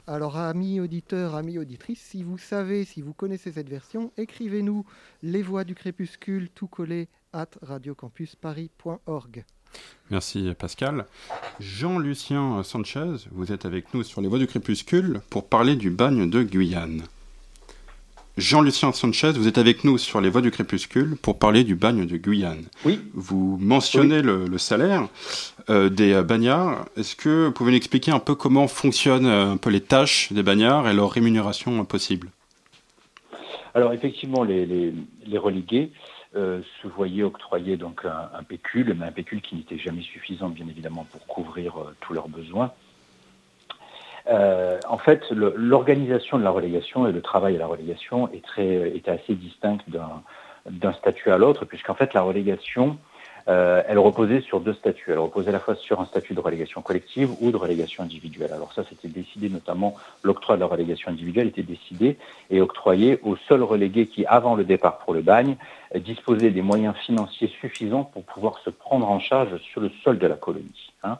[0.07, 4.87] Alors, amis auditeurs, amis auditrices, si vous savez, si vous connaissez cette version, écrivez-nous
[5.22, 9.44] les voix du crépuscule tout collé at radiocampusparis.org.
[10.11, 11.07] Merci Pascal.
[11.61, 16.29] Jean-Lucien Sanchez, vous êtes avec nous sur les voies du crépuscule pour parler du bagne
[16.29, 17.03] de Guyane.
[18.37, 22.05] Jean-Lucien Sanchez, vous êtes avec nous sur les voies du crépuscule pour parler du bagne
[22.05, 22.65] de Guyane.
[22.85, 23.01] Oui.
[23.15, 25.09] Vous mentionnez Le, salaire
[25.71, 26.85] euh, des bagnards.
[26.97, 30.33] Est-ce que vous pouvez nous expliquer un peu comment fonctionnent euh, un peu les tâches
[30.33, 32.29] des bagnards et leur rémunération possible
[33.73, 35.93] Alors effectivement, les, les relégués
[36.37, 40.66] euh, se voyait octroyer donc un, pécule, mais un pécule qui n'était jamais suffisant, bien
[40.68, 42.73] évidemment, pour couvrir euh, tous leurs besoins.
[44.29, 49.35] Euh, en fait, l'organisation de la relégation et le travail à la relégation est assez
[49.35, 49.85] distincte
[50.66, 52.99] d'un statut à l'autre, puisqu'en fait la relégation,
[53.47, 55.13] euh, elle reposait sur deux statuts.
[55.13, 58.53] Elle reposait à la fois sur un statut de relégation collective ou de relégation individuelle.
[58.53, 62.17] Alors ça, c'était décidé notamment, l'octroi de la relégation individuelle était décidé
[62.51, 65.57] et octroyé aux seuls relégués qui, avant le départ pour le bagne,
[65.95, 70.27] disposaient des moyens financiers suffisants pour pouvoir se prendre en charge sur le sol de
[70.27, 70.93] la colonie.
[71.03, 71.19] Hein.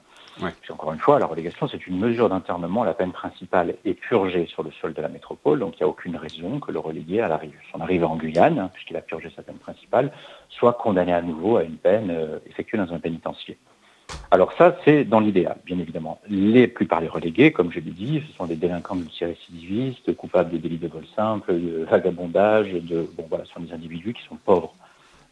[0.69, 2.83] Encore une fois, la relégation, c'est une mesure d'internement.
[2.85, 5.89] La peine principale est purgée sur le sol de la métropole, donc il n'y a
[5.89, 7.41] aucune raison que le relégué, à
[7.73, 10.13] son arrivée en Guyane, hein, puisqu'il a purgé sa peine principale,
[10.49, 13.59] soit condamné à nouveau à une peine euh, effectuée dans un pénitencier.
[14.31, 16.21] Alors ça, c'est dans l'idéal, bien évidemment.
[16.29, 20.59] Les plupart des relégués, comme je l'ai dit, ce sont des délinquants multirécidivistes, coupables de
[20.59, 24.37] délits de vol simple, de vagabondage, de bon voilà, ce sont des individus qui sont
[24.37, 24.75] pauvres.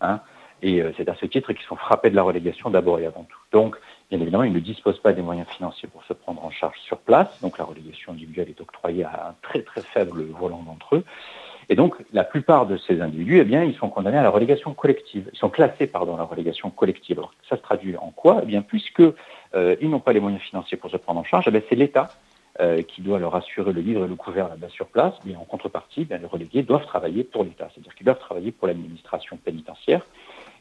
[0.01, 0.21] Hein,
[0.63, 3.25] et euh, c'est à ce titre qu'ils sont frappés de la relégation d'abord et avant
[3.25, 3.39] tout.
[3.51, 3.77] Donc,
[4.13, 6.99] bien évidemment, ils ne disposent pas des moyens financiers pour se prendre en charge sur
[6.99, 7.41] place.
[7.41, 11.05] Donc, la relégation individuelle est octroyée à un très très faible volant d'entre eux.
[11.71, 14.75] Et donc, la plupart de ces individus, eh bien, ils sont condamnés à la relégation
[14.75, 15.31] collective.
[15.33, 17.19] Ils sont classés, pardon, à la relégation collective.
[17.21, 18.41] Alors, ça se traduit en quoi?
[18.43, 21.65] Eh bien, puisque euh, n'ont pas les moyens financiers pour se prendre en charge, eh
[21.71, 22.11] c'est l'État
[22.61, 25.15] euh, qui doit leur assurer le livre et le couvert là-bas sur place.
[25.25, 28.69] Mais en contrepartie, eh les relégués doivent travailler pour l'État, c'est-à-dire qu'ils doivent travailler pour
[28.69, 30.05] l'administration pénitentiaire.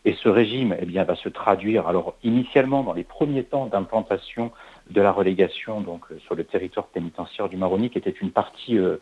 [0.04, 4.52] Et ce régime eh bien, va se traduire, alors initialement dans les premiers temps d'implantation
[4.90, 8.80] de la relégation donc, euh, sur le territoire pénitentiaire du Maroni, qui était une partie
[8.80, 8.98] euh,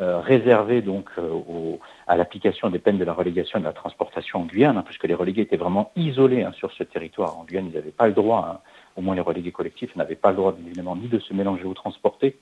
[0.00, 4.40] euh, réservée donc, au, à l'application des peines de la relégation et de la transportation
[4.40, 7.38] en Guyane, hein, puisque les relégués étaient vraiment isolés hein, sur ce territoire.
[7.38, 8.60] En Guyane, ils n'avaient pas le droit, hein,
[8.96, 11.72] au moins les relégués collectifs, n'avaient pas le droit évidemment ni de se mélanger ou
[11.72, 12.36] transporter,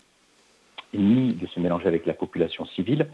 [0.93, 3.07] ni de se mélanger avec la population civile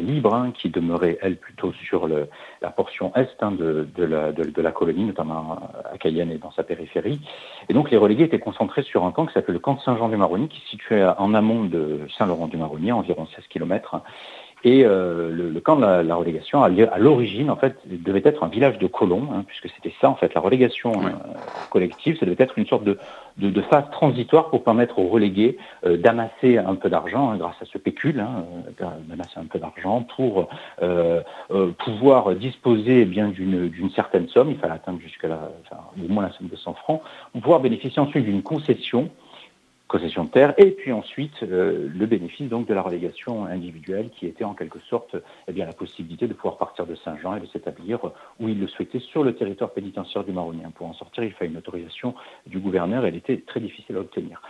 [0.00, 5.58] libre, hein, qui demeurait, elle, plutôt sur la portion est hein, de, la, colonie, notamment
[5.92, 7.20] à Cayenne et dans sa périphérie.
[7.68, 10.48] Et donc les relégués étaient concentrés sur un camp qui s'appelle le camp de Saint-Jean-du-Maroni,
[10.48, 14.02] qui se situait en amont de Saint-Laurent-du-Maroni, à environ 16 km,
[14.64, 18.22] et euh, le, le, camp de la, la relégation, à, à l'origine, en fait, devait
[18.24, 21.10] être un village de colons, hein, puisque c'était ça, en fait, la relégation euh,
[21.70, 22.98] collective, ça devait être une sorte de,
[23.36, 27.56] de, de, phase transitoire pour permettre aux relégués euh, d'amasser un peu d'argent, hein, grâce
[27.60, 28.44] à ce pécule, hein,
[29.06, 30.48] d'amasser un peu d'argent pour
[31.84, 36.22] pouvoir disposer eh bien d'une certaine somme, il fallait atteindre jusqu'à la, enfin, au moins
[36.22, 39.10] la somme de 100 francs, pour pouvoir bénéficier ensuite d'une concession
[40.58, 44.80] et puis ensuite euh, le bénéfice donc de la relégation individuelle qui était en quelque
[44.90, 48.00] sorte eh bien, la possibilité de pouvoir partir de Saint-Jean et de s'établir
[48.40, 50.70] où il le souhaitait sur le territoire pénitentiaire du Maronien.
[50.74, 52.14] Pour en sortir, il fallait une autorisation
[52.46, 54.42] du gouverneur, elle était très difficile à obtenir.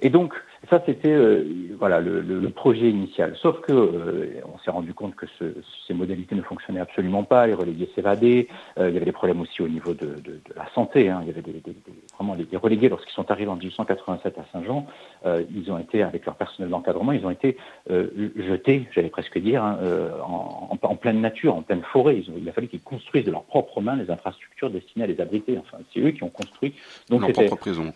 [0.00, 0.34] Et donc,
[0.70, 1.44] ça, c'était euh,
[1.78, 3.34] voilà le, le, le, projet initial.
[3.40, 5.44] Sauf que euh, on s'est rendu compte que ce,
[5.86, 7.48] ces modalités ne fonctionnaient absolument pas.
[7.48, 8.46] Les relégués s'évadaient.
[8.78, 11.08] Euh, il y avait des problèmes aussi au niveau de, de, de la santé.
[11.10, 11.18] Hein.
[11.22, 11.76] Il y avait des, des, des
[12.16, 14.86] vraiment les, relégués lorsqu'ils sont arrivés en 1887 à Saint-Jean,
[15.26, 17.56] euh, ils ont été avec leur personnel d'encadrement, ils ont été
[17.90, 19.78] euh, jetés, j'allais presque dire, hein,
[20.24, 22.18] en, en, en, pleine nature, en pleine forêt.
[22.18, 25.08] Ils ont, il a fallu qu'ils construisent de leurs propres mains les infrastructures destinées à
[25.08, 25.58] les abriter.
[25.58, 26.74] Enfin, c'est eux qui ont construit.
[27.10, 27.92] Donc leur propre prison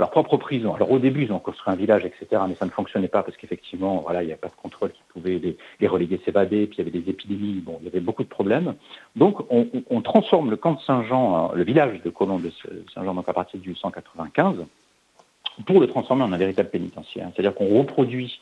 [0.00, 0.74] leur propre prison.
[0.74, 3.36] Alors au début, ils ont construit un village, etc., mais ça ne fonctionnait pas parce
[3.36, 5.38] qu'effectivement, voilà, il n'y a pas de contrôle qui pouvait
[5.78, 8.28] les, relégués s'évader, puis il y avait des épidémies, bon, il y avait beaucoup de
[8.28, 8.74] problèmes.
[9.14, 12.50] Donc on, transforme le camp de Saint-Jean, le village de colons de
[12.94, 14.64] Saint-Jean, donc à partir de 1895,
[15.66, 17.22] pour le transformer en un véritable pénitencier.
[17.34, 18.40] C'est-à-dire qu'on reproduit,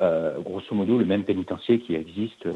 [0.00, 2.46] euh, grosso modo, le même pénitencier qui existe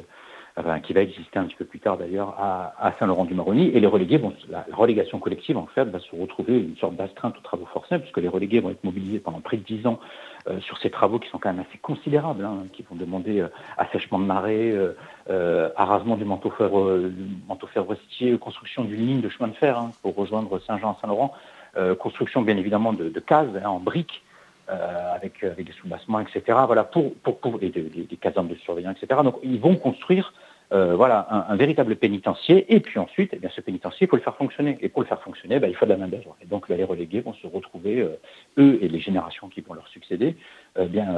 [0.57, 3.69] enfin, qui va exister un petit peu plus tard d'ailleurs à, à Saint-Laurent-du-Maroni.
[3.75, 7.43] Et les relégués, la, relégation collective, en fait, va se retrouver une sorte d'astreinte aux
[7.43, 9.99] travaux forcés, puisque les relégués vont être mobilisés pendant près de dix ans
[10.49, 13.49] euh, sur ces travaux qui sont quand même assez considérables, hein, qui vont demander euh,
[13.77, 14.97] assèchement de marée, euh,
[15.31, 17.13] euh arasement du manteau, fer, euh,
[18.39, 21.33] construction d'une ligne de chemin de fer hein, pour rejoindre Saint-Jean à Saint-Laurent,
[21.77, 24.23] euh, construction bien évidemment de, de cases hein, en briques.
[24.71, 26.43] Euh, avec, avec des soubassements, etc.
[26.65, 29.21] Voilà, pour, pour, et des, des, casernes de surveillants, etc.
[29.23, 30.33] Donc, ils vont construire
[30.73, 32.75] euh, voilà, un, véritable pénitencier.
[32.75, 34.79] Et puis ensuite, eh bien, ce pénitencier, il faut le faire fonctionner.
[34.81, 36.35] Et pour le faire fonctionner, ben, il faut de la main d'œuvre.
[36.41, 38.17] Et donc, ben, les relégués vont se retrouver, euh,
[38.57, 40.35] eux et les générations qui vont leur succéder,
[40.79, 41.15] euh, bien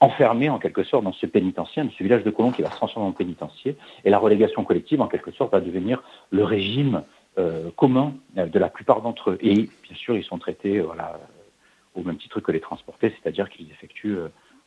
[0.00, 2.76] enfermés en quelque sorte dans ce pénitencier, dans ce village de colons qui va se
[2.76, 3.76] transformer en pénitencier.
[4.06, 7.02] Et la relégation collective, en quelque sorte, va devenir le régime
[7.76, 9.38] commun de la plupart d'entre eux.
[9.42, 11.18] Et bien sûr, ils sont traités voilà,
[11.96, 14.18] au même titre que les transportés, c'est-à-dire qu'ils effectuent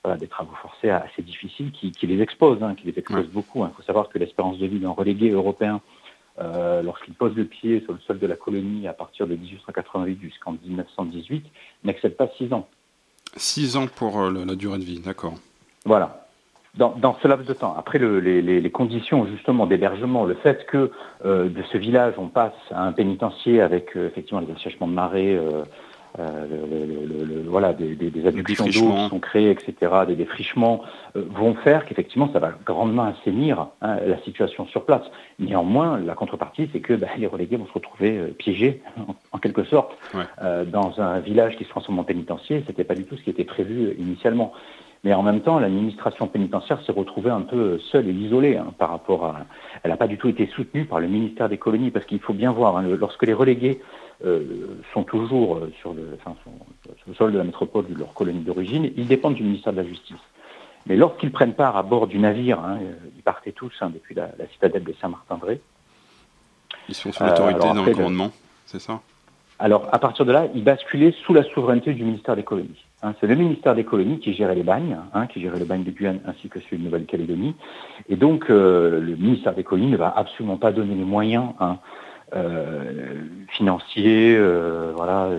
[0.04, 3.32] voilà, des travaux forcés assez difficiles qui, qui les exposent, hein, qui les exposent ouais.
[3.34, 3.60] beaucoup.
[3.60, 3.72] Il hein.
[3.76, 5.82] faut savoir que l'espérance de vie d'un relégué européen,
[6.40, 10.22] euh, lorsqu'il pose le pied sur le sol de la colonie à partir de 1888
[10.22, 11.46] jusqu'en 1918,
[11.84, 12.68] n'excède pas 6 ans.
[13.36, 15.34] 6 ans pour euh, la durée de vie, d'accord.
[15.86, 16.26] Voilà.
[16.76, 20.66] Dans, dans, ce laps de temps, après le, les, les, conditions justement d'hébergement, le fait
[20.68, 20.92] que
[21.26, 24.94] euh, de ce village on passe à un pénitencier avec euh, effectivement les assèchements de
[24.94, 25.38] marée,
[26.18, 29.74] le, voilà, des, des, adductions d'eau qui sont créées, etc.,
[30.08, 30.82] des défrichements,
[31.16, 35.04] vont faire qu'effectivement, ça va grandement assainir hein, la situation sur place.
[35.40, 38.82] Néanmoins, la contrepartie, c'est que bah, les relégués vont se retrouver piégés,
[39.32, 39.96] en, quelque sorte,
[40.68, 42.64] dans un village qui se transforme en pénitencier.
[42.66, 44.54] Ce n'était pas du tout ce qui était prévu initialement.
[45.04, 48.90] Mais en même temps, l'administration pénitentiaire s'est retrouvée un peu seule et isolée hein, par
[48.90, 49.46] rapport à.
[49.84, 52.34] Elle n'a pas du tout été soutenue par le ministère des colonies, parce qu'il faut
[52.34, 54.09] bien voir, hein, lorsque les relégués euh,
[54.94, 58.42] sont toujours euh, sur le, enfin, sur le sol de la métropole de leur colonie
[58.42, 60.18] d'origine, ils dépendent du ministère de la Justice.
[60.88, 64.30] Mais lorsqu'ils prennent part à bord du navire, hein, euh, ils partaient tous depuis la,
[64.52, 65.62] citadelle de Saint-Martin-Dré.
[66.90, 68.32] Ils sont sous l'autorité d'un commandement,
[68.66, 69.02] c'est ça?
[69.60, 72.86] Alors, à partir de là, ils basculaient sous la souveraineté du ministère des colonies.
[73.04, 75.84] Hein, c'est le ministère des colonies qui gérait les bagnes, hein, qui gérait le bagne
[75.84, 77.56] de Guyane ainsi que celui de Nouvelle-Calédonie.
[78.08, 81.50] Et donc, euh, le ministère des colonies ne va absolument pas donner les moyens
[82.32, 85.30] hein, euh, financiers, euh, voilà,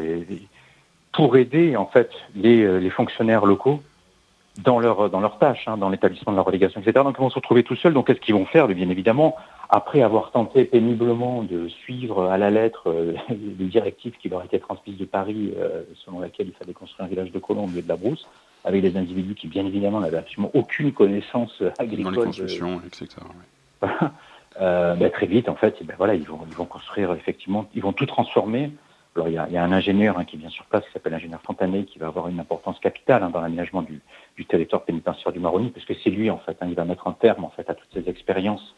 [1.12, 3.82] pour aider en fait les, les fonctionnaires locaux
[4.62, 7.02] dans leur dans leurs tâches, dans l'établissement de la relégation, etc.
[7.04, 7.94] Donc, ils vont se retrouver tout seuls.
[7.94, 9.36] Donc, qu'est-ce qu'ils vont faire Bien évidemment,
[9.68, 14.58] après avoir tenté péniblement de suivre à la lettre euh, les directives qui leur étaient
[14.58, 17.82] transmises de Paris, euh, selon laquelle il fallait construire un village de colons au milieu
[17.82, 18.26] de la brousse,
[18.64, 22.04] avec des individus qui, bien évidemment, n'avaient absolument aucune connaissance agricole.
[22.04, 23.08] Dans les constructions, etc.
[24.60, 27.82] Euh, ben, très vite, en fait, ben, voilà, ils vont, ils vont construire effectivement, ils
[27.82, 28.70] vont tout transformer.
[29.16, 31.84] Alors, il y a, un ingénieur hein, qui vient sur place, qui s'appelle l'ingénieur Fontanet,
[31.84, 34.00] qui va avoir une importance capitale hein, dans l'aménagement du,
[34.46, 37.12] territoire pénitentiaire du Maroni, parce que c'est lui, en fait, hein, il va mettre un
[37.12, 38.74] terme, en fait, à toutes ces expériences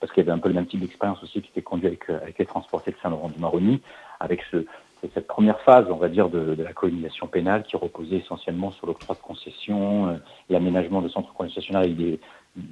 [0.00, 2.10] parce qu'il y avait un peu le même type d'expérience aussi qui était conduit avec,
[2.10, 3.80] euh, avec les transportés de Saint-Laurent-du-Maroni,
[4.18, 4.66] avec ce,
[5.14, 9.14] cette première phase, on va dire, de, la colonisation pénale qui reposait essentiellement sur l'octroi
[9.14, 10.14] de concessions, euh,
[10.48, 12.20] l'aménagement de centres concessionnels avec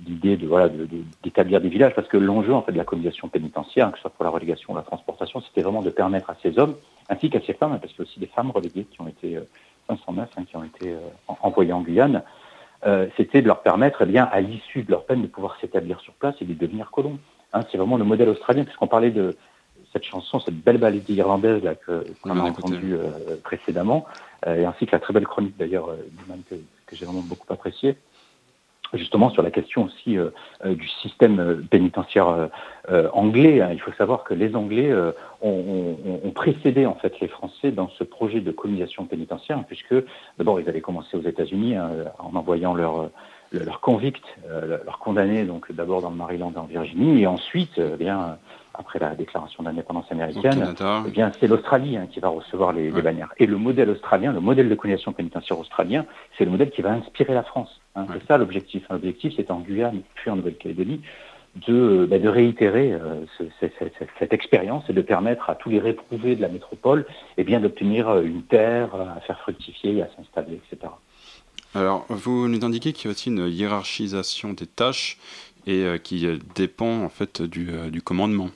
[0.06, 0.68] l'idée de voilà
[1.22, 4.10] d'établir des villages parce que l'enjeu en fait de la colonisation pénitentiaire que ce soit
[4.10, 6.74] pour la relégation ou la transportation c'était vraiment de permettre à ces hommes
[7.08, 9.38] ainsi qu'à ces femmes parce qu'il y a aussi des femmes reléguées qui ont été
[9.88, 10.94] 509 euh, hein, qui ont été
[11.40, 12.22] envoyées en Guyane
[12.86, 16.00] euh, c'était de leur permettre, eh bien, à l'issue de leur peine, de pouvoir s'établir
[16.00, 17.18] sur place et de devenir colons.
[17.52, 19.36] Hein, c'est vraiment le modèle australien, puisqu'on parlait de
[19.92, 24.06] cette chanson, cette belle baladie irlandaise là, que, qu'on a entendue euh, précédemment,
[24.46, 25.90] euh, et ainsi que la très belle chronique d'ailleurs
[26.48, 26.54] que,
[26.86, 27.96] que j'ai vraiment beaucoup appréciée
[28.94, 30.30] justement sur la question aussi euh,
[30.64, 32.48] euh, du système euh, pénitentiaire
[33.12, 33.60] anglais.
[33.60, 33.70] Hein.
[33.72, 34.92] Il faut savoir que les Anglais
[35.42, 39.94] ont, précédé en fait les Français dans ce projet de colonisation pénitentiaire, puisque
[40.38, 43.10] d'abord ils avaient commencé aux États-Unis hein, en envoyant leurs
[43.52, 47.96] leur convicts, leurs condamnés, donc d'abord dans le Maryland et en Virginie, et ensuite, eh
[47.96, 48.38] bien
[48.80, 50.74] après la déclaration d'indépendance américaine,
[51.06, 53.32] eh bien, c'est l'Australie hein, qui va recevoir les, bannières.
[53.38, 56.92] Et le modèle australien, le modèle de colonisation pénitentiaire australien, c'est le modèle qui va
[56.92, 57.80] inspirer la France.
[57.94, 58.06] Hein.
[58.12, 58.84] C'est ça l'objectif.
[58.90, 61.02] L'objectif, c'est en Guyane puis en Nouvelle-Calédonie
[61.66, 63.24] de, bah, de réitérer euh,
[64.18, 67.04] cette expérience et de permettre à tous les réprouvés de la métropole
[67.36, 70.92] eh bien, d'obtenir euh, une terre à faire fructifier, à s'installer, etc.
[71.74, 75.18] Alors, vous nous indiquez qu'il y a aussi une hiérarchisation des tâches
[75.66, 78.50] et euh, qui dépend en fait du, du commandement.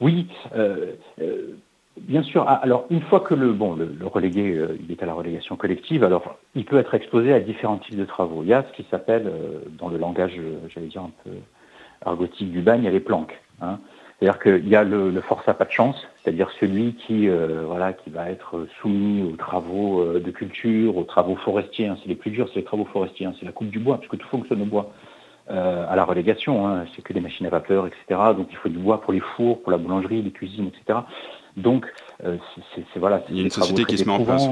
[0.00, 1.56] Oui, euh, euh,
[2.00, 2.44] bien sûr.
[2.46, 5.56] Ah, alors, une fois que le, bon, le, relégué euh, il est à la relégation
[5.56, 8.42] collective, alors il peut être exposé à différents types de travaux.
[8.42, 9.32] Il y a ce qui s'appelle,
[9.78, 10.32] dans le langage,
[10.74, 11.30] j'allais dire un peu
[12.04, 13.40] argotique du bagne, il y a les planques.
[13.60, 13.78] Hein.
[14.18, 18.10] C'est-à-dire qu'il y a le, le forçat pas de chance, c'est-à-dire celui qui, voilà, qui
[18.10, 21.88] va être soumis aux travaux de culture, aux travaux forestiers.
[21.88, 21.96] Hein.
[22.02, 23.34] C'est les plus durs, c'est les travaux forestiers, hein.
[23.38, 24.92] c'est la coupe du bois, puisque tout fonctionne au bois.
[25.50, 26.66] Euh, à la relégation.
[26.66, 26.86] Hein.
[26.96, 28.18] C'est que des machines à vapeur, etc.
[28.34, 31.00] Donc il faut du bois pour les fours, pour la boulangerie, les cuisines, etc.
[31.58, 31.84] Donc
[32.24, 32.38] euh,
[32.74, 33.22] c'est voilà.
[33.28, 34.48] Il y a une société qui se met en place.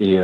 [0.00, 0.18] Et,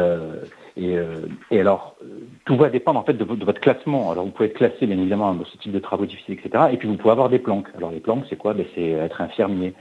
[0.79, 1.97] euh, et, et, alors,
[2.45, 4.11] tout va dépendre en fait de, votre classement.
[4.11, 6.65] Alors, vous pouvez être classé bien évidemment dans ce type de travaux difficiles, etc.
[6.73, 7.69] Et puis, vous pouvez avoir des planques.
[7.77, 8.55] Alors, les planques, c'est quoi?
[8.55, 9.75] Ben, C'est être infirmier,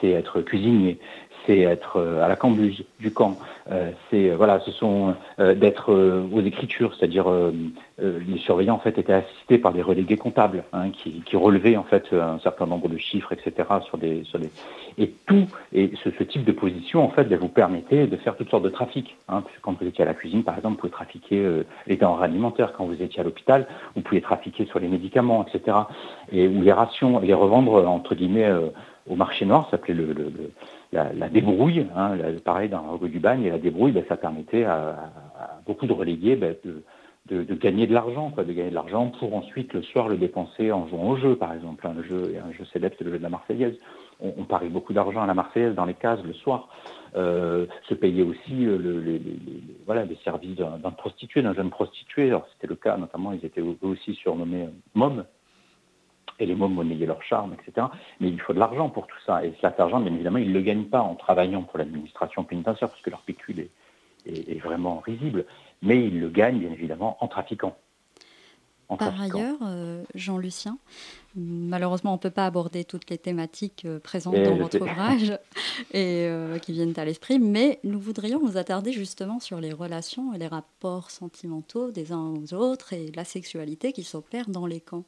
[0.00, 0.98] c'est être cuisinier,
[1.46, 3.36] c'est être euh, à la cambuse du camp,
[3.70, 7.26] euh, c'est euh, voilà, ce sont d'être aux écritures, c'est-à-dire
[7.98, 11.82] les surveillants en fait étaient assistés par des relégués comptables hein, qui, qui, relevaient en
[11.82, 13.68] fait un certain nombre de chiffres, etc.
[13.84, 14.50] sur des sur des
[14.98, 18.50] et tout et ce, type de position en fait ben, vous permettait de faire toutes
[18.50, 19.16] sortes de trafics.
[19.28, 22.72] Hein, quand vous étiez à la cuisine par exemple, vous pouvez trafiquer les denrées alimentaires.
[22.72, 25.76] Quand vous étiez à l'hôpital, vous pouvez trafiquer sur les médicaments, etc.
[26.32, 28.50] Et ou les rations, les revendre entre guillemets
[29.08, 29.94] au marché noir, ça s'appelait
[30.92, 34.64] la, la, débrouille, hein, pareil dans le du bagne, et la débrouille, ben, ça permettait
[34.64, 35.10] à,
[35.66, 36.54] beaucoup de relégués ben,
[37.28, 40.86] de, gagner de l'argent, de gagner de l'argent pour ensuite le soir le dépenser en
[40.88, 41.86] jouant au jeu, par exemple.
[41.86, 42.34] Un jeu,
[42.72, 43.76] célèbre, c'est le jeu de la Marseillaise.
[44.20, 46.68] On, parie beaucoup d'argent à la Marseillaise dans les cases le soir.
[47.16, 52.28] Euh, se payer aussi euh, le, les, services d'un prostitué, d'un jeune prostitué.
[52.28, 54.64] Alors c'était le cas, notamment, ils étaient aussi surnommés
[54.96, 55.22] euh,
[56.38, 57.86] et les mômes monnayer leur charme, etc.
[58.20, 59.44] Mais il faut de l'argent pour tout ça.
[59.44, 62.88] Et cet argent, bien évidemment, ils ne le gagnent pas en travaillant pour l'administration pénitentiaire,
[62.88, 63.70] parce que leur pécule est,
[64.26, 65.44] est, vraiment risible,
[65.82, 67.76] mais ils le gagnent, bien évidemment, en trafiquant.
[68.98, 70.78] Par ailleurs, euh, Jean-Lucien,
[71.34, 75.36] malheureusement, on ne peut pas aborder toutes les thématiques euh, présentes dans votre ouvrage
[75.92, 80.32] et euh, qui viennent à l'esprit, mais nous voudrions nous attarder justement sur les relations
[80.34, 84.80] et les rapports sentimentaux des uns aux autres et la sexualité qui s'opère dans les
[84.80, 85.04] camps.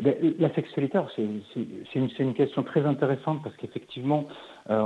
[0.00, 4.26] Ben, la sexualité, c'est une, question très intéressante parce qu'effectivement,
[4.68, 4.84] a,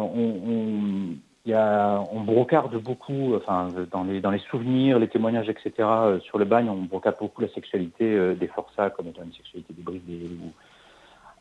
[2.12, 6.82] on brocarde beaucoup, enfin, dans les, souvenirs, les témoignages, etc., euh, sur le bagne, on
[6.82, 10.30] brocarde beaucoup la sexualité euh, des forçats comme étant une sexualité débridée,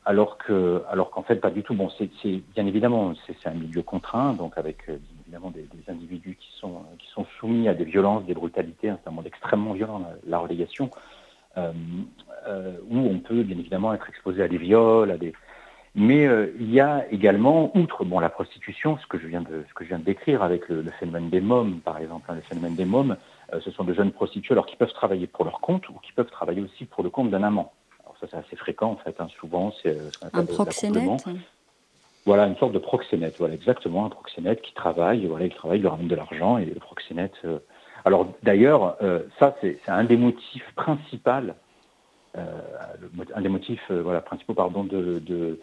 [0.06, 1.76] alors que, alors qu'en fait, pas du tout.
[1.76, 1.90] Bon,
[2.56, 6.84] bien évidemment, c'est, un milieu contraint, donc avec euh, évidemment des, individus qui sont,
[7.40, 11.21] soumis à des violences, des brutalités, c'est un monde extrêmement violent, la, relégation, euh,
[11.58, 15.34] où on peut bien évidemment être exposé à des viols, à des,
[15.94, 19.66] mais euh, il y a également, outre bon, la prostitution, ce que je viens de,
[19.68, 22.42] ce que je viens de décrire avec le, phénomène des mômes, par exemple, hein, le
[22.42, 23.18] phénomène des mômes,
[23.54, 26.14] euh, ce sont de jeunes prostituées alors qui peuvent travailler pour leur compte ou qui
[26.14, 27.74] peuvent travailler aussi pour le compte d'un amant.
[28.04, 29.20] Alors ça, c'est assez fréquent en fait.
[29.20, 31.26] Hein, souvent, c'est euh, un proxénète.
[32.26, 33.36] Voilà, une sorte de proxénète.
[33.40, 35.26] Voilà, exactement, un proxénète qui travaille.
[35.26, 37.34] Voilà, il travaille, il ramène de l'argent et le proxénète.
[38.06, 38.98] Alors d'ailleurs,
[39.40, 41.30] ça, c'est un des motifs principaux.
[42.36, 45.60] un des motifs voilà, principaux pardon, de, de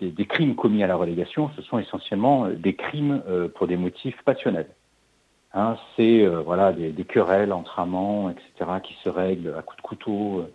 [0.00, 3.76] des, crimes commis à la relégation, ce sont essentiellement euh, des crimes euh, pour des
[3.76, 4.68] motifs passionnels.
[5.52, 9.82] Hein, c'est euh, voilà des, querelles entre amants, etc., qui se règlent à coups de
[9.82, 10.46] couteau.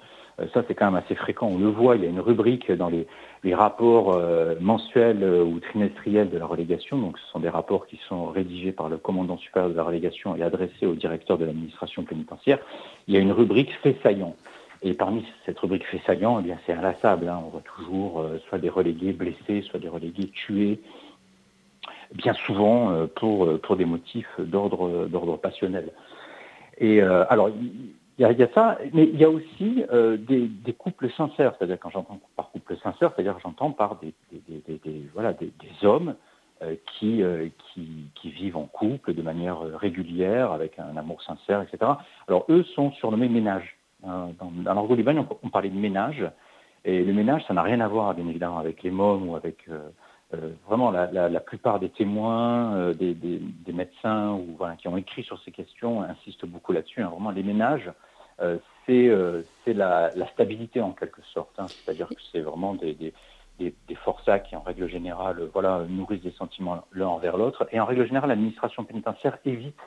[0.54, 1.48] Ça, c'est quand même assez fréquent.
[1.48, 3.08] On le voit, il y a une rubrique dans les,
[3.54, 4.20] rapports
[4.60, 6.98] mensuels ou trimestriels de la relégation.
[6.98, 10.36] Donc, ce sont des rapports qui sont rédigés par le commandant supérieur de la relégation
[10.36, 12.60] et adressés au directeur de l'administration pénitentiaire.
[13.08, 14.36] Il y a une rubrique fait saillant.
[14.82, 17.28] Et parmi cette rubrique fait saillant, eh c'est inlassable.
[17.28, 17.42] Hein.
[17.46, 20.80] On voit toujours euh, soit des relégués blessés, soit des relégués tués,
[22.14, 25.92] bien souvent euh, pour, euh, pour des motifs d'ordre d'ordre passionnel.
[26.78, 27.50] Et alors
[28.20, 31.54] il y, a, ça, mais il y a aussi des, des, couples sincères.
[31.58, 34.14] C'est-à-dire quand j'entends par couple sincère, c'est-à-dire j'entends par des,
[35.14, 35.52] voilà des,
[35.84, 36.16] hommes
[36.98, 37.24] qui,
[37.74, 41.92] qui, qui, vivent en couple de manière régulière, avec un amour sincère, etc.
[42.28, 43.80] Alors eux sont surnommés ménages.
[44.06, 44.96] Euh, dans, dans l'argot
[45.44, 46.26] on, parlait de ménage.
[46.86, 49.68] Et le ménage, ça n'a rien à voir, bien évidemment, avec les mômes ou avec
[49.68, 49.90] euh,
[50.34, 53.42] euh, vraiment la, plupart des témoins, des,
[53.74, 57.02] médecins ou qui ont écrit sur ces questions insistent beaucoup là-dessus.
[57.02, 57.10] Hein.
[57.10, 57.92] Vraiment, les ménages,
[58.86, 59.12] c'est
[59.66, 61.58] c'est la, la, stabilité en quelque sorte.
[61.58, 61.68] Hein.
[61.68, 63.14] C'est-à-dire que c'est vraiment des, des,
[63.60, 67.68] des, des, forçats qui, en règle générale, voilà, nourrissent des sentiments l'un envers l'autre.
[67.72, 69.78] Et en règle générale, l'administration pénitentiaire évite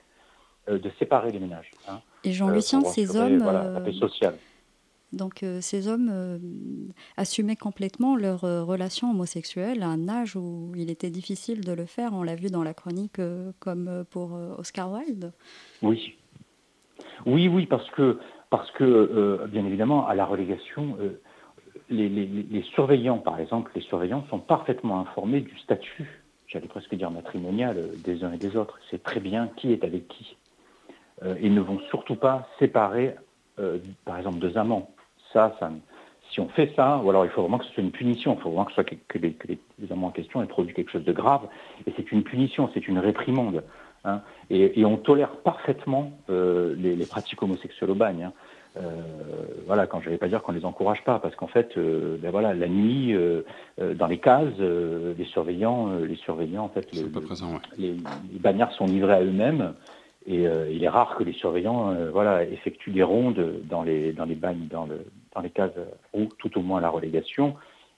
[0.69, 1.71] de séparer les ménages.
[1.89, 2.01] Hein.
[2.25, 3.39] Et Jean-Lucien, ces hommes.
[3.39, 4.37] Voilà, la sociale.
[5.13, 6.39] Donc euh, ces hommes euh,
[7.17, 11.85] assumaient complètement leur euh, relation homosexuelle à un âge où il était difficile de le
[11.85, 12.13] faire.
[12.15, 13.21] On l'a vu dans la chronique
[13.59, 15.33] comme pour Oscar Wilde.
[15.83, 16.17] Oui.
[17.27, 18.19] Oui, oui, parce que,
[18.53, 20.97] parce que bien évidemment, à la relégation,
[21.89, 27.11] les, les, surveillants, par exemple, les surveillants sont parfaitement informés du statut, j'allais presque dire
[27.11, 28.79] matrimonial, des uns et des autres.
[28.91, 30.37] C'est très bien qui est avec qui.
[31.25, 33.15] et ne vont surtout pas séparer,
[34.05, 34.91] par exemple, deux amants
[35.33, 35.57] ça,
[36.31, 38.41] si on fait ça, ou alors il faut vraiment que ce soit une punition, il
[38.41, 39.37] faut vraiment que les,
[39.91, 41.43] amants en question aient produit quelque chose de grave,
[41.87, 43.63] et c'est une punition, c'est une réprimande.
[44.05, 48.25] Hein, et, et, on tolère parfaitement euh, les, les, pratiques homosexuelles au bagne.
[48.25, 48.33] Hein.
[48.79, 48.81] Euh,
[49.67, 52.17] voilà, quand je ne vais pas dire qu'on les encourage pas, parce qu'en fait, euh,
[52.21, 53.43] ben voilà, la nuit, euh,
[53.95, 57.61] dans les cases, les surveillants, les surveillants, en fait, les, présent, ouais.
[57.77, 57.93] les,
[58.33, 59.75] les, bagnards sont livrés à eux-mêmes.
[60.25, 64.37] Et il est rare que les surveillants, voilà, effectuent des rondes dans les dans les
[64.37, 65.73] bagnes, dans le dans les cases
[66.15, 67.57] ou tout au moins la relégation,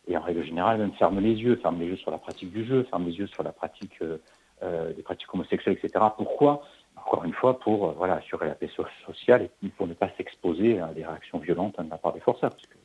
[0.09, 2.65] et en règle générale même ferme les yeux, ferme les yeux sur la pratique du
[2.65, 4.01] jeu, ferme les yeux sur la pratique
[4.97, 6.05] des pratiques homosexuelles, etc.
[6.17, 6.63] Pourquoi?
[6.97, 8.71] Encore une fois, pour euh, voilà, assurer la paix
[9.07, 12.51] sociale et pour ne pas s'exposer à des réactions violentes de la part des forçats.
[12.51, 12.77] Parce que,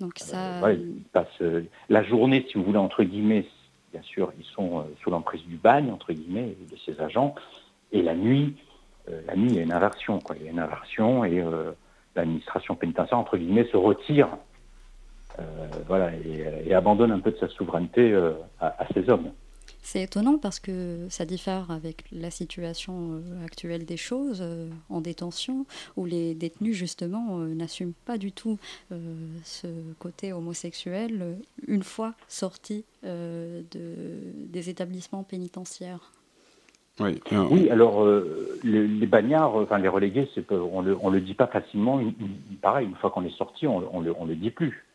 [0.00, 0.58] Donc euh, ça...
[0.58, 1.42] Voilà, ils passent
[1.88, 3.46] la journée, si vous voulez, entre guillemets,
[3.92, 7.34] bien sûr, ils sont sous l'emprise du bagne, entre guillemets, de ces agents,
[7.92, 8.56] et la nuit,
[9.06, 10.34] la nuit, il y a une inversion, quoi.
[10.36, 11.44] Il y a une inversion et
[12.16, 14.28] l'administration pénitentiaire, entre guillemets, se retire
[15.40, 15.42] euh,
[15.88, 19.30] voilà, et, abandonne un peu de sa souveraineté euh, à, ces hommes.
[19.86, 24.42] C'est étonnant parce que ça diffère avec la situation euh, actuelle des choses
[24.88, 25.66] en détention,
[25.98, 28.58] où les détenus justement n'assument pas du tout
[28.90, 29.66] ce
[29.98, 31.36] côté homosexuel
[31.68, 36.12] une fois sortis de, des établissements pénitentiaires.
[37.00, 37.20] Oui,
[37.50, 38.06] oui alors
[38.62, 42.00] les, bagnards, enfin les relégués, on le, le dit pas facilement.
[42.62, 44.86] pareil, une fois qu'on est sorti, on, on, le, le dit plus.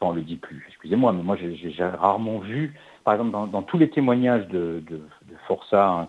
[0.00, 3.88] On le dit plus, excusez-moi, mais moi j'ai rarement vu, par exemple dans, tous les
[3.88, 5.00] témoignages de, de,
[5.72, 6.08] hein,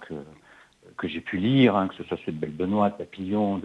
[0.98, 3.62] que, j'ai pu lire, hein, que ce soit ceux de Belle Benoît, de Papillon,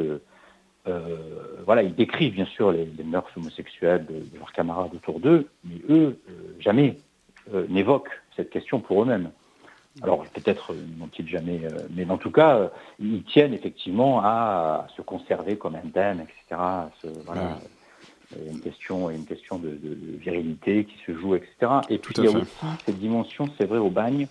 [0.88, 1.16] euh,
[1.64, 6.20] voilà, ils décrivent bien sûr les, mœurs homosexuelles de, leurs camarades autour d'eux, mais eux,
[6.28, 6.98] euh, jamais
[7.54, 9.30] euh, n'évoquent cette question pour eux-mêmes.
[10.02, 11.60] Alors peut-être n'ont-ils jamais,
[11.90, 16.62] mais en tout cas, ils tiennent effectivement à, se conserver comme indemnes, etc.
[18.50, 19.78] une question, une question de,
[20.18, 21.50] virilité qui se joue, etc.
[21.88, 24.26] Et puis il y a aussi cette dimension, c'est vrai, au bagne.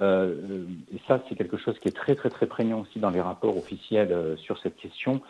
[0.00, 3.56] et ça, c'est quelque chose qui est très très très prégnant aussi dans les rapports
[3.56, 5.20] officiels sur cette question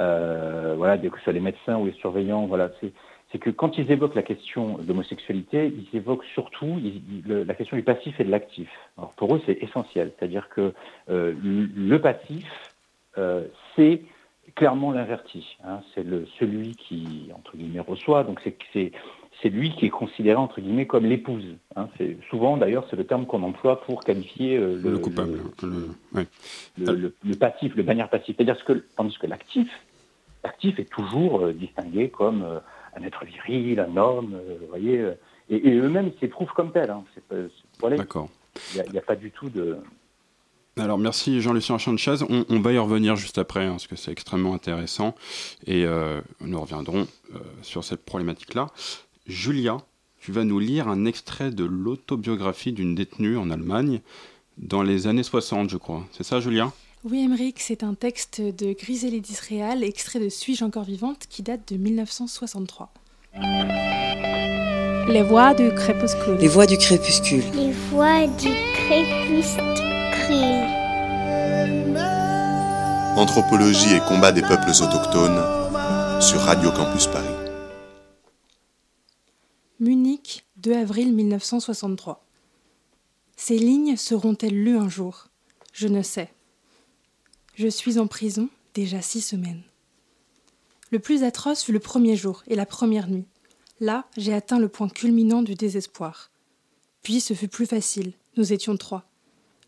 [0.00, 3.90] euh, voilà, que ce soit les médecins ou les surveillants, voilà, c'est que quand ils
[3.90, 6.80] évoquent la question d'homosexualité, ils évoquent surtout
[7.26, 8.68] la question du passif et de l'actif.
[8.96, 10.72] Alors pour eux, c'est essentiel, c'est-à-dire que
[11.10, 12.46] euh, le passif,
[13.18, 13.44] euh,
[13.76, 14.02] c'est
[14.58, 15.56] clairement l'inverti.
[15.64, 16.04] Hein, c'est
[16.38, 18.92] celui qui, entre guillemets, reçoit, donc c'est
[19.40, 21.46] c'est lui qui est considéré entre guillemets comme l'épouse.
[21.76, 21.88] Hein.
[22.28, 27.76] Souvent d'ailleurs c'est le terme qu'on emploie pour qualifier euh, le, coupable, le, le, passif,
[27.76, 28.34] le bannière passif.
[28.36, 29.68] C'est-à-dire que tandis que l'actif,
[30.42, 32.58] l'actif est toujours euh, distingué comme euh,
[32.96, 35.08] un être viril, un homme, vous voyez,
[35.50, 36.90] et, eux-mêmes s'éprouvent comme tels.
[36.90, 37.04] Hein.
[37.80, 38.28] D'accord.
[38.74, 39.78] Il n'y a, pas du tout de.
[40.78, 44.12] Alors merci Jean-Lucien Sanchez, on, on, va y revenir juste après hein, parce que c'est
[44.12, 45.14] extrêmement intéressant
[45.66, 45.84] et
[46.40, 47.06] nous reviendrons
[47.62, 48.68] sur cette problématique-là.
[49.26, 49.78] Julia,
[50.20, 54.00] tu vas nous lire un extrait de l'autobiographie d'une détenue en Allemagne
[54.58, 56.04] dans les années 60, je crois.
[56.12, 56.72] C'est ça, Julia?
[57.04, 61.72] Oui, Émeric, c'est un texte de Griselie d'Israël, extrait de Suis-je encore vivante, qui date
[61.72, 62.92] de 1963.
[65.08, 66.36] Les voix du crépuscule.
[66.36, 67.42] Les voix du crépuscule.
[67.54, 69.64] Les voix du crépuscule.
[73.16, 77.24] Anthropologie et combat des peuples autochtones sur Radio Campus Paris.
[79.80, 82.22] Munich, 2 avril 1963.
[83.34, 85.28] Ces lignes seront-elles lues un jour?
[85.72, 86.28] Je ne sais.
[87.54, 89.62] Je suis en prison déjà six semaines.
[90.90, 93.26] Le plus atroce fut le premier jour et la première nuit.
[93.80, 96.30] Là, j'ai atteint le point culminant du désespoir.
[97.02, 99.08] Puis ce fut plus facile, nous étions trois.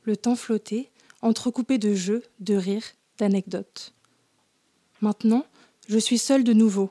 [0.02, 0.90] Le temps flottait,
[1.22, 3.94] entrecoupé de jeux, de rires, d'anecdotes.
[5.00, 5.46] Maintenant,
[5.88, 6.90] je suis seul de nouveau.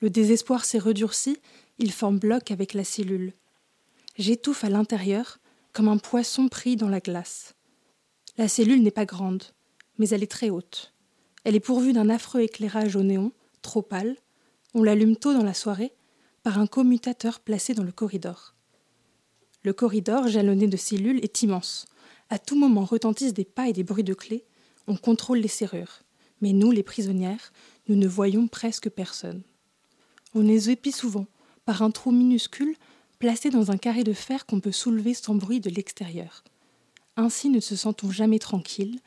[0.00, 1.38] Le désespoir s'est redurci
[1.78, 3.32] il forme bloc avec la cellule.
[4.16, 5.38] J'étouffe à l'intérieur
[5.72, 7.54] comme un poisson pris dans la glace.
[8.38, 9.42] La cellule n'est pas grande,
[9.98, 10.92] mais elle est très haute.
[11.42, 14.16] Elle est pourvue d'un affreux éclairage au néon, trop pâle.
[14.72, 15.92] On l'allume tôt dans la soirée
[16.44, 18.54] par un commutateur placé dans le corridor.
[19.62, 21.86] Le corridor, jalonné de cellules, est immense.
[22.28, 24.44] À tout moment retentissent des pas et des bruits de clés.
[24.86, 26.02] On contrôle les serrures.
[26.42, 27.50] Mais nous, les prisonnières,
[27.88, 29.42] nous ne voyons presque personne.
[30.34, 31.26] On est épie souvent,
[31.64, 32.76] par un trou minuscule
[33.18, 36.44] placé dans un carré de fer qu'on peut soulever sans bruit de l'extérieur.
[37.16, 39.00] Ainsi ne se sent-on jamais tranquille,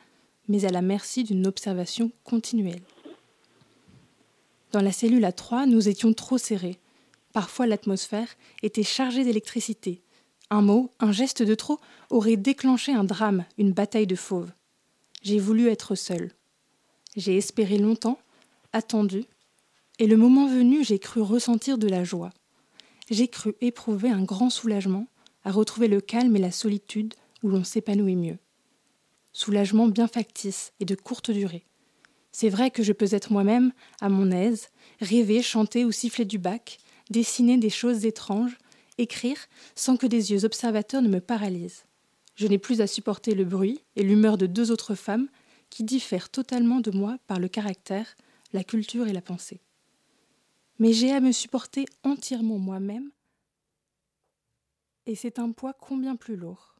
[0.48, 2.82] mais à la merci d'une observation continuelle.
[4.72, 6.80] Dans la cellule à trois, nous étions trop serrés.
[7.32, 8.28] Parfois l'atmosphère
[8.62, 10.02] était chargée d'électricité.
[10.50, 11.78] Un mot, un geste de trop
[12.10, 14.52] aurait déclenché un drame, une bataille de fauves.
[15.22, 16.32] J'ai voulu être seul.
[17.16, 18.18] J'ai espéré longtemps,
[18.72, 19.24] attendu,
[19.98, 22.30] et le moment venu, j'ai cru ressentir de la joie
[23.10, 25.06] j'ai cru éprouver un grand soulagement
[25.44, 28.38] à retrouver le calme et la solitude où l'on s'épanouit mieux.
[29.32, 31.64] Soulagement bien factice et de courte durée.
[32.32, 34.68] C'est vrai que je peux être moi-même, à mon aise,
[35.00, 36.78] rêver, chanter ou siffler du bac,
[37.10, 38.58] dessiner des choses étranges,
[38.98, 39.38] écrire
[39.74, 41.84] sans que des yeux observateurs ne me paralysent.
[42.34, 45.28] Je n'ai plus à supporter le bruit et l'humeur de deux autres femmes
[45.70, 48.16] qui diffèrent totalement de moi par le caractère,
[48.52, 49.60] la culture et la pensée
[50.78, 53.10] mais j'ai à me supporter entièrement moi-même,
[55.06, 56.76] et c'est un poids combien plus lourd.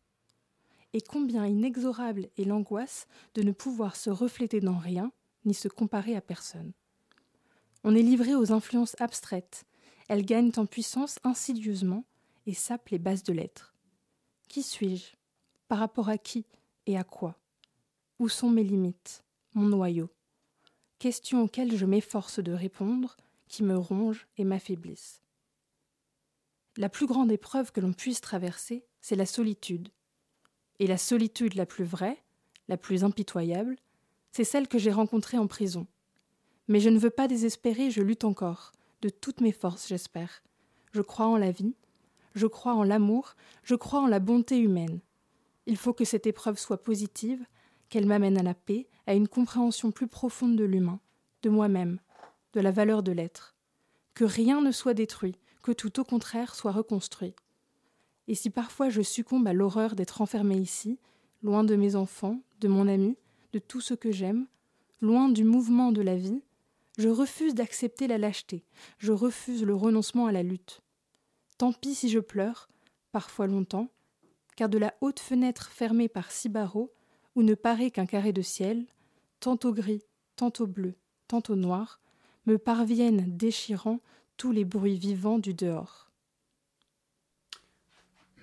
[0.92, 5.12] Et combien inexorable est l'angoisse de ne pouvoir se refléter dans rien,
[5.44, 6.72] ni se comparer à personne.
[7.84, 9.64] On est livré aux influences abstraites,
[10.08, 12.04] elles gagnent en puissance insidieusement
[12.46, 13.74] et sapent les bases de l'être.
[14.48, 15.16] Qui suis-je?
[15.68, 16.46] Par rapport à qui
[16.86, 17.38] et à quoi?
[18.18, 20.08] Où sont mes limites Mon noyau?
[20.98, 23.16] Questions auxquelles je m'efforce de répondre
[23.48, 25.22] qui me rongent et m'affaiblissent.
[26.76, 29.90] La plus grande épreuve que l'on puisse traverser, c'est la solitude.
[30.78, 32.22] Et la solitude la plus vraie,
[32.68, 33.76] la plus impitoyable,
[34.32, 35.86] c'est celle que j'ai rencontrée en prison.
[36.66, 38.72] Mais je ne veux pas désespérer, je lutte encore,
[39.02, 40.42] de toutes mes forces, j'espère.
[40.92, 41.74] Je crois en la vie,
[42.34, 45.00] je crois en l'amour, je crois en la bonté humaine.
[45.66, 47.44] Il faut que cette épreuve soit positive,
[47.88, 51.00] qu'elle m'amène à la paix, à une compréhension plus profonde de l'humain,
[51.42, 52.00] de moi-même,
[52.54, 53.54] de la valeur de l'être.
[54.14, 57.34] Que rien ne soit détruit, que tout au contraire soit reconstruit.
[58.26, 60.98] Et si parfois je succombe à l'horreur d'être enfermée ici,
[61.42, 63.16] loin de mes enfants, de mon ami,
[63.52, 64.46] de tout ce que j'aime,
[65.00, 66.42] loin du mouvement de la vie,
[66.98, 68.64] je refuse d'accepter la lâcheté,
[68.98, 70.82] je refuse le renoncement à la lutte.
[71.56, 72.68] Tant pis si je pleure,
[73.12, 73.88] parfois longtemps,
[74.56, 76.92] car de la haute fenêtre fermée par six barreaux,
[77.36, 78.84] où ne paraît qu'un carré de ciel,
[79.38, 80.02] tantôt gris,
[80.34, 80.94] tantôt bleu,
[81.28, 82.00] tantôt noir,
[82.46, 84.00] me parviennent déchirant
[84.36, 86.10] tous les bruits vivants du dehors.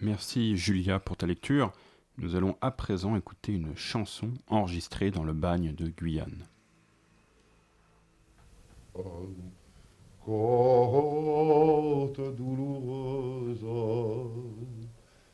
[0.01, 1.73] Merci Julia pour ta lecture.
[2.17, 6.47] Nous allons à présent écouter une chanson enregistrée dans le bagne de Guyane.
[10.25, 13.65] Côte douloureuse,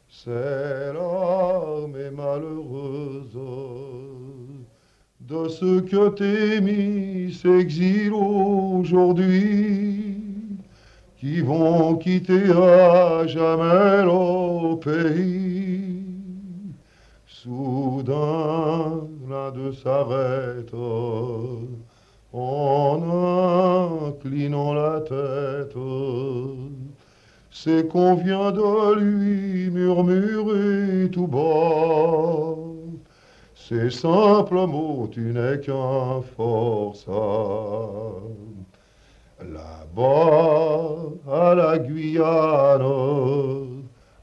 [0.09, 3.37] c'est l'armée malheureuse
[5.21, 10.17] de ceux que t'es mis s'exilent aujourd'hui,
[11.17, 16.03] qui vont quitter à jamais leur pays.
[17.27, 20.73] Soudain, l'un de s'arrête
[22.33, 25.77] en inclinant la tête.
[27.51, 32.55] C'est qu'on vient de lui murmurer tout bas.
[33.55, 37.11] Ces simples mots, tu n'es qu'un forçat.
[39.41, 40.95] Là-bas,
[41.31, 42.81] à la Guyane,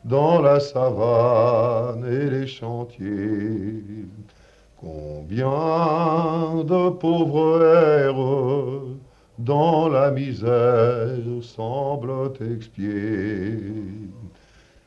[0.04, 3.82] dans la savane et les chantiers,
[4.80, 8.14] Combien de pauvres airs
[9.40, 13.58] dans la misère semblent expier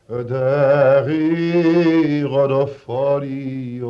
[0.10, 3.82] des rires de folie,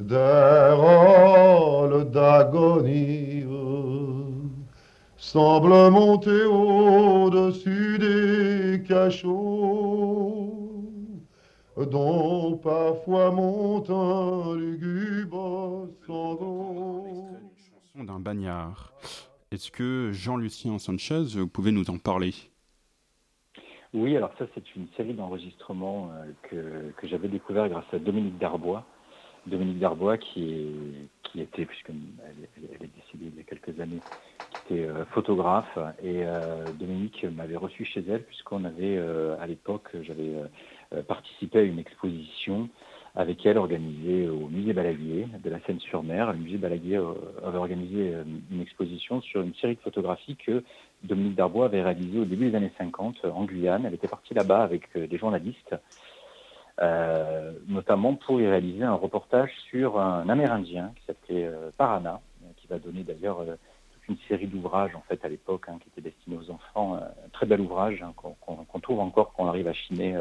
[0.00, 3.44] des rôles d'agonie
[5.16, 10.39] semblent monter au-dessus des cachots
[11.86, 17.38] dont parfois monte un lugubre Chanson
[17.96, 18.92] d'un bagnard.
[19.50, 22.32] Est-ce que Jean-Lucien Sanchez, vous pouvez nous en parler?
[23.92, 26.12] Oui, alors ça c'est une série d'enregistrements
[26.52, 28.84] euh, que, j'avais découvert grâce à Dominique Darbois.
[29.46, 30.68] Dominique Darbois qui,
[31.24, 34.00] qui était, puisqu'elle elle, est décédée il y a quelques années,
[34.50, 35.76] qui était euh, photographe.
[36.02, 38.98] Et euh, Dominique m'avait reçu chez elle puisqu'on avait,
[39.40, 40.36] à l'époque, j'avais
[40.92, 42.68] euh, participé à une exposition
[43.14, 46.32] avec elle organisée au musée Balaguier de la Seine-sur-Mer.
[46.32, 47.14] Le musée Balaguier euh,
[47.46, 50.64] avait organisé euh, une exposition sur une série de photographies que
[51.04, 53.86] Dominique Darbois avait réalisées au début des années 50 en Guyane.
[53.86, 55.76] Elle était partie là-bas avec des journalistes,
[57.68, 62.20] notamment pour y réaliser un reportage sur un Amérindien qui s'appelait Parana,
[62.56, 63.38] qui va donner d'ailleurs
[63.92, 66.96] toute une série d'ouvrages en fait à l'époque hein, qui étaient destinés aux enfants.
[66.96, 70.18] un très bel ouvrage hein, qu'on trouve encore qu'on arrive à chiner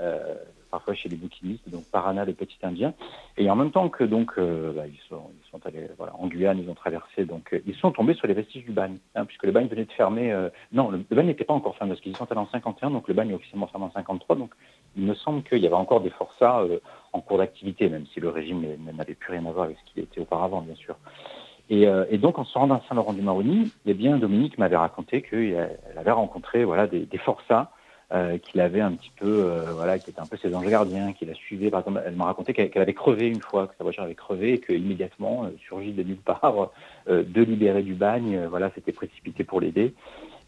[0.00, 0.34] euh,
[0.70, 2.92] parfois chez les bouquinistes, donc Parana, le petit Indien.
[3.38, 5.22] Et en même temps que donc euh, bah, ils, sont,
[5.64, 8.64] allés voilà, en Guyane, ils ont traversé, donc euh, ils sont tombés sur les vestiges
[8.64, 10.30] du bagne, hein, puisque le bagne venait de fermer.
[10.72, 13.14] non, le, bagne n'était pas encore fermé parce qu'ils sont allés en 51, donc le
[13.14, 14.36] bagne est officiellement fermé en 53.
[14.36, 14.50] Donc
[14.94, 16.62] il me semble qu'il y avait encore des forçats
[17.14, 18.62] en cours d'activité, même si le régime
[18.94, 20.96] n'avait plus rien à voir avec ce qu'il était auparavant, bien sûr.
[21.70, 21.86] Et,
[22.18, 26.86] donc, en se rendant à Saint-Laurent-du-Maroni, eh bien, Dominique m'avait raconté qu'elle avait rencontré voilà,
[26.86, 27.70] des forçats
[28.12, 31.26] euh, qu'il un petit peu, euh, voilà, qui était un peu ses anges gardiens, qui
[31.26, 31.70] la suivait.
[31.70, 34.54] Par exemple, elle m'a raconté qu'elle avait crevé une fois, que sa voiture avait crevé,
[34.54, 36.70] et qu'immédiatement, euh, surgit de nulle part,
[37.08, 39.94] euh, de libérer du bagne, voilà, s'était précipité pour l'aider.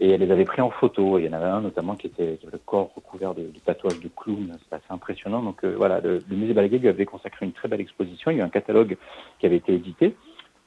[0.02, 1.18] Et elle les avait pris en photo.
[1.18, 4.56] Il y en avait un notamment qui, était, le corps recouvert de, tatouages de clown.
[4.62, 5.42] C'était assez impressionnant.
[5.42, 8.30] Donc voilà, le, musée Balaguer lui avait consacré une très belle exposition.
[8.30, 8.96] Il y a un catalogue
[9.38, 10.16] qui avait été édité.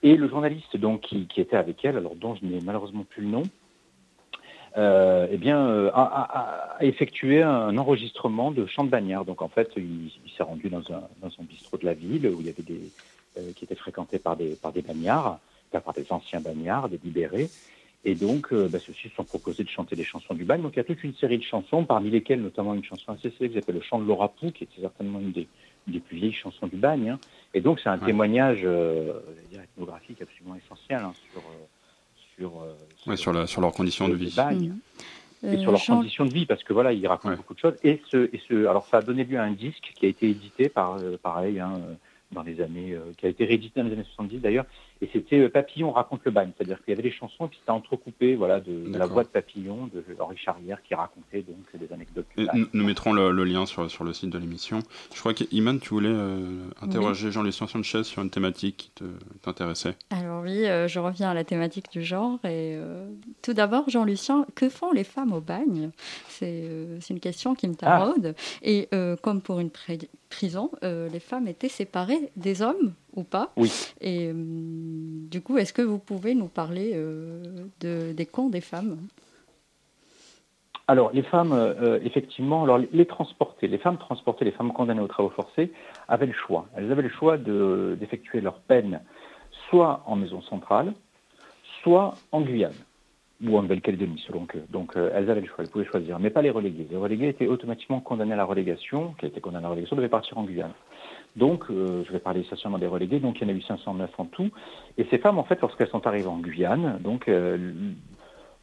[0.03, 3.23] Et le journaliste donc qui, qui était avec elle, alors dont je n'ai malheureusement plus
[3.23, 3.43] le nom,
[4.75, 9.23] euh, eh bien, euh, a, effectué un enregistrement de chant de bagnard.
[9.25, 12.47] Donc en fait, il, s'est rendu dans un, dans bistrot de la ville où il
[12.47, 12.91] y avait des
[13.37, 15.39] euh, qui était fréquenté par des par des bagnards,
[15.71, 17.49] par des anciens bagnards, des libérés.
[18.05, 20.61] Et donc, bah, ceux-ci se sont proposés de chanter des chansons du bagne.
[20.61, 23.29] Donc, il y a toute une série de chansons, parmi lesquelles notamment une chanson assez
[23.29, 25.47] célèbre qui s'appelle Le chant de Laura Pou, qui était certainement une des,
[25.87, 27.11] des plus vieilles chansons du bagne.
[27.11, 27.19] Hein.
[27.53, 28.67] Et donc, c'est un témoignage
[29.53, 31.41] ethnographique absolument essentiel hein, sur,
[32.37, 34.35] sur, euh, sur, la, sur leurs conditions de vie.
[34.37, 34.79] Mhm.
[35.45, 37.75] Et sur leurs conditions de vie, parce que voilà, il raconte beaucoup de choses.
[37.83, 40.29] Et ce, et ce, alors ça a donné lieu à un disque qui a été
[40.29, 41.81] édité par, euh, pareil, hein,
[42.33, 44.65] dans les années, euh, qui a été réédité dans les années 70 d'ailleurs,
[45.03, 48.35] Et c'était Papillon raconte le bagne, c'est-à-dire qu'il y avait des chansons qui c'était entrecoupé
[48.35, 52.25] voilà, de, la voix de Papillon, de Henri Charrière, qui racontait donc des anecdotes.
[52.73, 54.79] nous, mettrons le, lien sur, sur le site de l'émission.
[55.13, 56.15] Je crois qu'Iman, tu voulais
[56.81, 59.03] interroger Jean-Lucien Sanchez sur une thématique qui
[59.41, 59.97] t'intéressait.
[60.09, 62.39] Alors oui, je reviens à la thématique du genre.
[62.45, 62.77] Et
[63.41, 65.91] tout d'abord, Jean-Lucien, que font les femmes au bagne?
[66.29, 66.69] C'est
[67.09, 67.99] une question qui me ah.
[67.99, 68.35] taraude.
[68.61, 68.87] Et
[69.21, 69.69] comme pour une
[70.33, 73.51] prison, les femmes étaient séparées des hommes ou pas?
[73.57, 73.71] Oui.
[74.01, 77.41] Et euh, du coup, est-ce que vous pouvez nous parler euh,
[77.79, 78.97] de, des camps des femmes?
[80.87, 85.07] Alors, les femmes, euh, effectivement, alors les transporter, les femmes transportées, les femmes condamnées aux
[85.07, 85.71] travaux forcés
[86.07, 86.67] avaient le choix.
[86.75, 88.99] Elles avaient le choix d'effectuer leur peine
[89.69, 90.93] soit en maison centrale,
[91.81, 92.73] soit en Guyane
[93.45, 94.57] ou en Nouvelle-Calédonie, selon que.
[94.69, 96.87] Donc, elles avaient le choix, elles pouvaient choisir, mais pas les relégués.
[96.89, 99.95] Les relégués étaient automatiquement condamnés à la relégation, qui a été condamné à la relégation,
[99.95, 100.73] devaient partir en Guyane.
[101.35, 104.11] Donc, euh, je vais parler essentiellement des relégués, donc il y en a eu 509
[104.17, 104.49] en tout.
[104.97, 107.73] Et ces femmes, en fait, lorsqu'elles sont arrivées en Guyane, donc euh,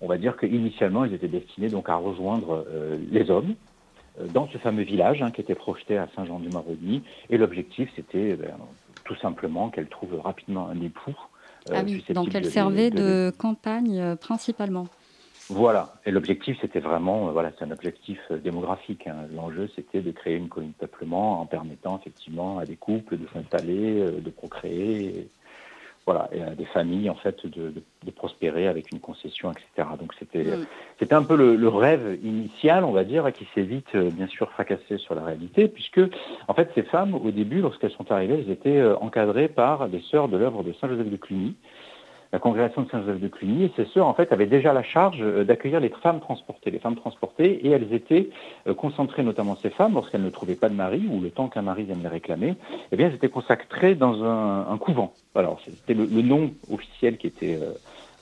[0.00, 3.54] on va dire qu'initialement, elles étaient destinées donc à rejoindre euh, les hommes
[4.34, 7.02] dans ce fameux village hein, qui était projeté à Saint-Jean-du-Maroni.
[7.30, 8.54] Et l'objectif, c'était ben,
[9.04, 11.16] tout simplement qu'elles trouvent rapidement un époux.
[11.72, 14.86] Ah oui, donc elles servaient de campagne principalement.
[15.50, 15.94] Voilà.
[16.06, 19.08] Et l'objectif, c'était vraiment, euh, voilà, c'est un objectif euh, démographique.
[19.08, 19.26] Hein.
[19.34, 23.26] L'enjeu, c'était de créer une colonie de peuplement en permettant effectivement à des couples de
[23.34, 25.28] s'installer, euh, de procréer,
[26.12, 27.72] voilà, et à des familles en fait de,
[28.16, 29.88] prospérer avec une concession, etc.
[29.98, 30.66] Donc c'était, mm.
[30.98, 34.98] c'était un peu le, rêve initial, on va dire, qui s'est vite, bien sûr, fracassé
[34.98, 36.00] sur la réalité, puisque
[36.48, 40.28] en fait, ces femmes, au début, lorsqu'elles sont arrivées, elles étaient encadrées par des sœurs
[40.28, 41.54] de l'œuvre de Saint Joseph de Cluny
[42.32, 45.18] la congrégation de Saint-Joseph de Cluny, et ces sœurs, en fait, avaient déjà la charge
[45.20, 46.70] euh, d'accueillir les femmes transportées.
[46.70, 48.30] Les femmes transportées, et elles étaient
[48.68, 51.62] euh, concentrées, notamment ces femmes, lorsqu'elles ne trouvaient pas de mari, ou le temps qu'un
[51.62, 52.54] mari vienne les réclamer,
[52.92, 55.12] eh bien, elles étaient consacrées dans un, couvent.
[55.34, 57.58] Alors, c'était le, nom officiel qui était...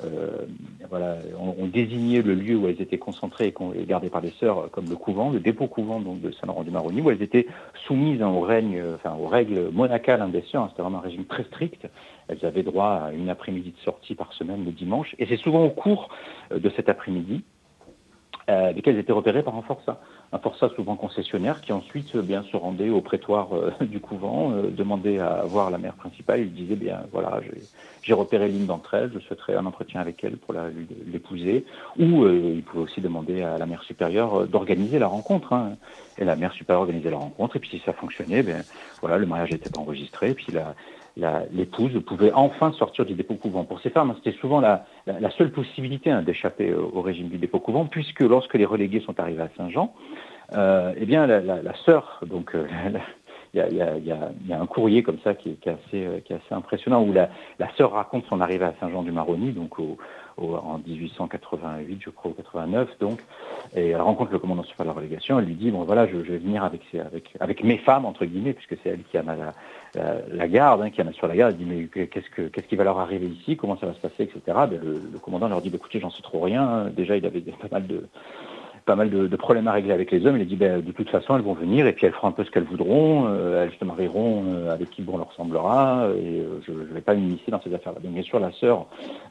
[0.04, 0.46] Euh,
[0.88, 4.88] voilà, on, désignait le lieu où elles étaient concentrées et, gardées par les sœurs comme
[4.88, 7.48] le couvent, le dépôt couvent de Saint-Laurent-du-Maroni, où elles étaient
[7.84, 10.68] soumises hein, au règne, enfin aux règles monacales hein, des sœurs.
[10.70, 11.88] C'était vraiment un régime très strict.
[12.28, 15.14] Elles avaient droit à une après-midi de sortie par semaine le dimanche.
[15.18, 16.10] Et c'est souvent au cours
[16.52, 17.42] euh, de cet après-midi
[18.50, 20.00] euh, qu'elles étaient repérées par un forçat.
[20.30, 23.48] Un forçat souvent concessionnaire qui ensuite euh, bien se rendait au prétoire
[23.80, 26.40] du couvent, demandait à voir la mère principale.
[26.40, 27.40] Il disait bien voilà,
[28.02, 30.54] j'ai repéré l'une d'entre elles, je souhaiterais un entretien avec elle pour
[31.06, 31.64] l'épouser.
[31.98, 35.54] Ou il pouvait aussi demander à la mère supérieure d'organiser la rencontre.
[35.54, 35.76] Hein.
[36.18, 37.56] Et la mère supérieure organisait la rencontre.
[37.56, 38.64] Et puis si ça fonctionnait, ben
[39.00, 40.34] voilà, le mariage était enregistré.
[40.34, 40.74] Puis la,
[41.52, 43.64] l'épouse pouvait enfin sortir du dépôt couvent.
[43.64, 44.84] Pour ces femmes, c'était souvent la,
[45.36, 49.42] seule possibilité hein, d'échapper au, régime du dépôt couvent, puisque lorsque les relégués sont arrivés
[49.42, 49.92] à Saint-Jean,
[50.54, 52.56] euh, eh bien la, sœur, donc
[53.54, 57.12] il y, a, un courrier comme ça qui, est, assez, qui est assez impressionnant où
[57.12, 57.28] la,
[57.76, 59.74] sœur raconte son arrivée à Saint-Jean-du-Maroni, donc
[60.38, 63.20] en 1888, je crois, ou 89, donc,
[63.74, 66.16] et elle rencontre le commandant suprême de la relégation, elle lui dit, bon voilà, je,
[66.16, 69.52] vais venir avec, mes femmes, entre guillemets, puisque c'est elle qui a la,
[70.30, 72.76] la, garde, hein, qui a sur la garde, elle dit, mais qu'est-ce, que, qu'est-ce qui
[72.76, 74.40] va leur arriver ici, comment ça va se passer, etc.
[74.46, 77.68] Ben, le, commandant leur dit, bah, écoutez, j'en sais trop rien, déjà il avait pas
[77.70, 78.06] mal de
[78.88, 80.36] pas mal de, problèmes à régler avec les hommes.
[80.36, 82.32] Il a dit, ben, de toute façon, elles vont venir et puis elles feront un
[82.32, 83.26] peu ce qu'elles voudront.
[83.28, 86.08] Euh, elles se marieront euh, avec qui bon leur semblera.
[86.16, 88.00] Et euh, je ne vais pas m'initier dans ces affaires-là.
[88.00, 88.86] Donc, bien sûr, la sœur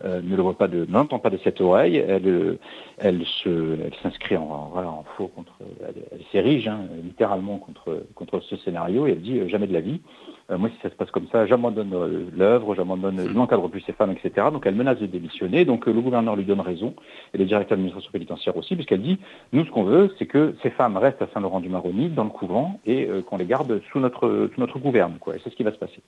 [0.05, 1.97] ne le voit pas de, n'entend pas de cette oreille.
[1.97, 2.59] Elle,
[2.99, 3.49] elle se,
[3.83, 9.07] elle s'inscrit en, voilà, en faux contre, elle, s'érige hein, littéralement contre, contre ce scénario
[9.07, 10.01] et elle dit jamais de la vie.
[10.49, 13.81] Euh, moi, si ça se passe comme ça, j'abandonne euh, l'œuvre, j'abandonne, je n'encadre plus
[13.81, 14.47] ces femmes, etc.
[14.51, 15.65] Donc elle menace de démissionner.
[15.65, 16.93] Donc euh, le gouverneur lui donne raison,
[17.33, 19.19] et le directeur de l'administration pénitentiaire aussi, puisqu'elle dit,
[19.51, 23.09] nous, ce qu'on veut, c'est que ces femmes restent à Saint-Laurent-du-Maroni, dans le couvent, et
[23.27, 25.17] qu'on les garde sous notre, sous notre gouverne.
[25.19, 25.35] Quoi.
[25.35, 25.99] Et c'est ce qui va se passer.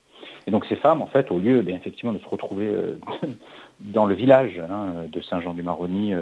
[0.47, 2.71] Et donc ces femmes, en fait, au lieu, bien, effectivement, de se retrouver
[3.79, 6.13] dans le village hein, de Saint-Jean-du-Maroni,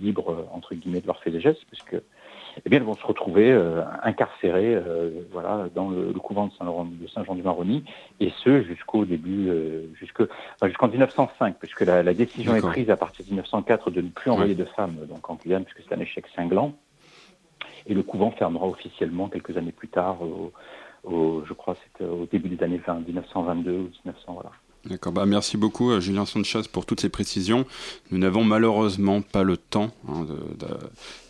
[0.00, 1.96] libre, entre guillemets, de leurs faits et gestes, puisque
[2.64, 7.84] eh bien, elles vont se retrouver euh, incarcérées euh, voilà, dans le, couvent de Saint-Jean-du-Maroni,
[8.20, 13.30] et ce jusqu'au début, euh, jusqu'en 1905, puisque la, décision est prise à partir de
[13.30, 16.72] 1904 de ne plus envoyer de femmes donc, en Guyane, puisque c'est un échec cinglant.
[17.86, 20.18] Et le couvent fermera officiellement quelques années plus tard,
[21.04, 24.32] au, je crois c'était au début des années 20, 1922 ou 1900.
[24.34, 24.50] Voilà.
[24.88, 27.66] D'accord, bah merci beaucoup euh, Julien Sanchez pour toutes ces précisions.
[28.12, 30.26] Nous n'avons malheureusement pas le temps hein,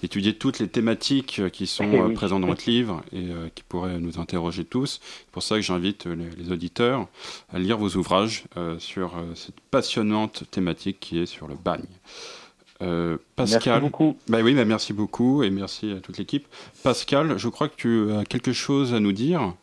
[0.02, 3.98] d'étudier toutes les thématiques euh, qui sont euh, présentes dans votre livre et qui pourraient
[3.98, 5.00] nous interroger tous.
[5.02, 7.08] C'est pour ça que j'invite les, auditeurs
[7.52, 8.44] à lire vos ouvrages
[8.78, 11.82] sur cette passionnante thématique qui est sur le bagne.
[12.78, 14.16] Pascal, merci beaucoup.
[14.28, 16.46] Bah oui, bah merci beaucoup et merci à toute l'équipe.
[16.82, 19.54] Pascal, je crois que tu as quelque chose à nous dire.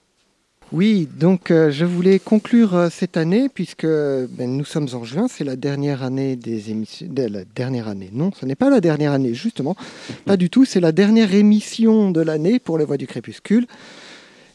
[0.72, 5.28] Oui, donc euh, je voulais conclure euh, cette année puisque ben, nous sommes en juin,
[5.28, 7.08] c'est la dernière année des émissions.
[7.16, 9.76] la dernière année, non, ce n'est pas la dernière année, justement,
[10.26, 13.68] pas du tout, c'est la dernière émission de l'année pour les Voix du Crépuscule.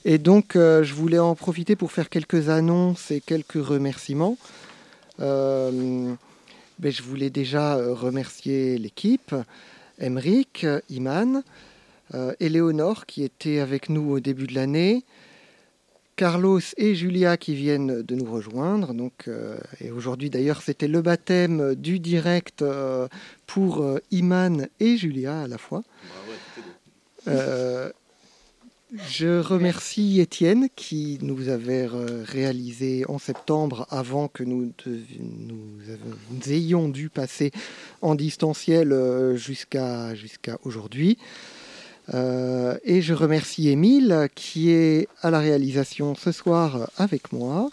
[0.05, 4.37] Et donc euh, je voulais en profiter pour faire quelques annonces et quelques remerciements.
[5.19, 6.17] ben,
[6.83, 9.35] je voulais déjà remercier l'équipe,
[10.01, 11.43] Emeric, Iman,
[12.41, 15.05] Éléonore qui était avec nous au début de l'année.
[16.19, 18.93] Carlos et Julia qui viennent de nous rejoindre.
[18.93, 23.07] Donc, euh, et aujourd'hui d'ailleurs c'était le baptême du direct euh,
[23.47, 25.85] pour euh, Iman et Julia à la fois.
[27.25, 27.93] je
[29.41, 31.87] remercie Étienne qui nous avait
[32.25, 35.79] réalisé en septembre avant que nous, nous
[36.49, 37.53] ayons dû passer
[38.03, 38.93] en distanciel
[39.37, 41.17] jusqu'à jusqu'à aujourd'hui.
[42.15, 47.69] Euh, et je remercie Émile qui est à la réalisation ce soir avec moi.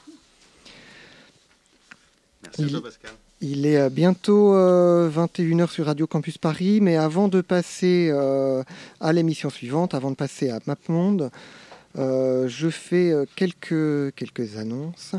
[2.44, 3.12] Merci il, à toi Pascal.
[3.42, 8.64] Il est bientôt 21h euh, sur Radio Campus Paris, mais avant de passer euh,
[9.00, 11.32] à l'émission suivante, avant de passer à MapMonde,
[11.98, 15.16] je fais quelques, quelques annonces.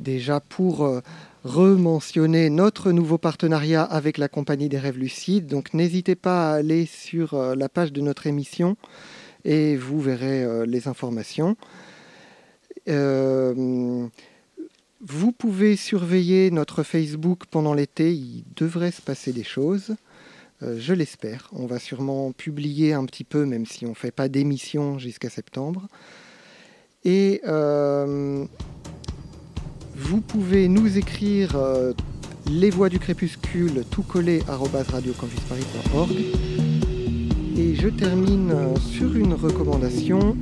[0.00, 1.02] déjà pour
[1.44, 5.46] rementionner notre nouveau partenariat avec la Compagnie des Rêves Lucides.
[5.46, 8.76] Donc n'hésitez pas à aller sur euh, la page de notre émission
[9.44, 11.56] et vous verrez euh, les informations.
[12.88, 14.06] Euh,
[15.00, 19.94] vous pouvez surveiller notre Facebook pendant l'été, il devrait se passer des choses.
[20.60, 21.48] je l'espère.
[21.52, 25.30] On va sûrement publier un petit peu, même si on ne fait pas d'émission jusqu'à
[25.30, 25.86] septembre.
[27.04, 27.40] Et
[29.98, 31.92] vous pouvez nous écrire euh,
[32.48, 36.12] les voix du crépuscule tout collé radiocampusparis.org.
[37.56, 40.36] Et je termine euh, sur une recommandation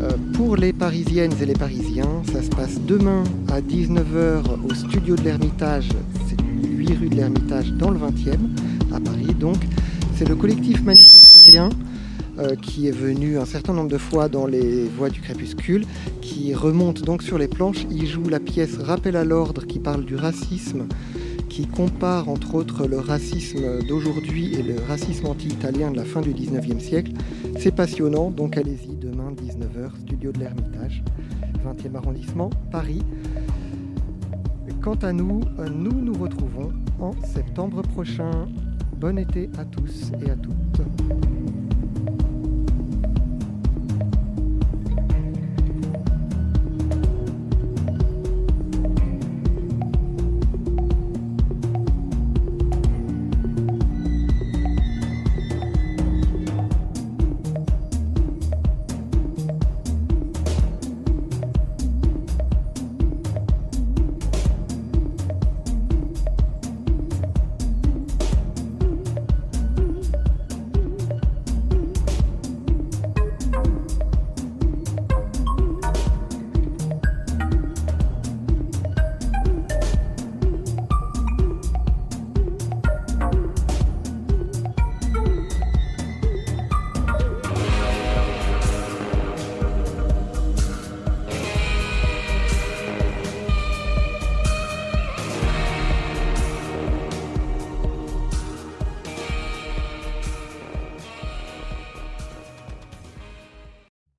[0.00, 2.22] euh, pour les Parisiennes et les Parisiens.
[2.32, 5.88] Ça se passe demain à 19h au studio de l'Ermitage,
[6.28, 8.38] c'est 8 rue de l'Ermitage dans le 20e
[8.92, 9.34] à Paris.
[9.38, 9.58] Donc
[10.16, 11.68] c'est le collectif Manifestérien
[12.40, 15.84] euh, qui est venu un certain nombre de fois dans les voies du crépuscule,
[16.22, 17.86] qui remonte donc sur les planches.
[17.90, 20.86] Il joue la pièce Rappel à l'ordre qui parle du racisme,
[21.50, 26.32] qui compare entre autres le racisme d'aujourd'hui et le racisme anti-italien de la fin du
[26.32, 27.12] 19e siècle.
[27.58, 31.02] C'est passionnant, donc allez-y demain 19h, studio de l'Ermitage,
[31.64, 33.02] 20e arrondissement, Paris.
[34.80, 35.42] Quant à nous,
[35.74, 38.48] nous nous retrouvons en septembre prochain.
[38.98, 41.49] Bon été à tous et à toutes.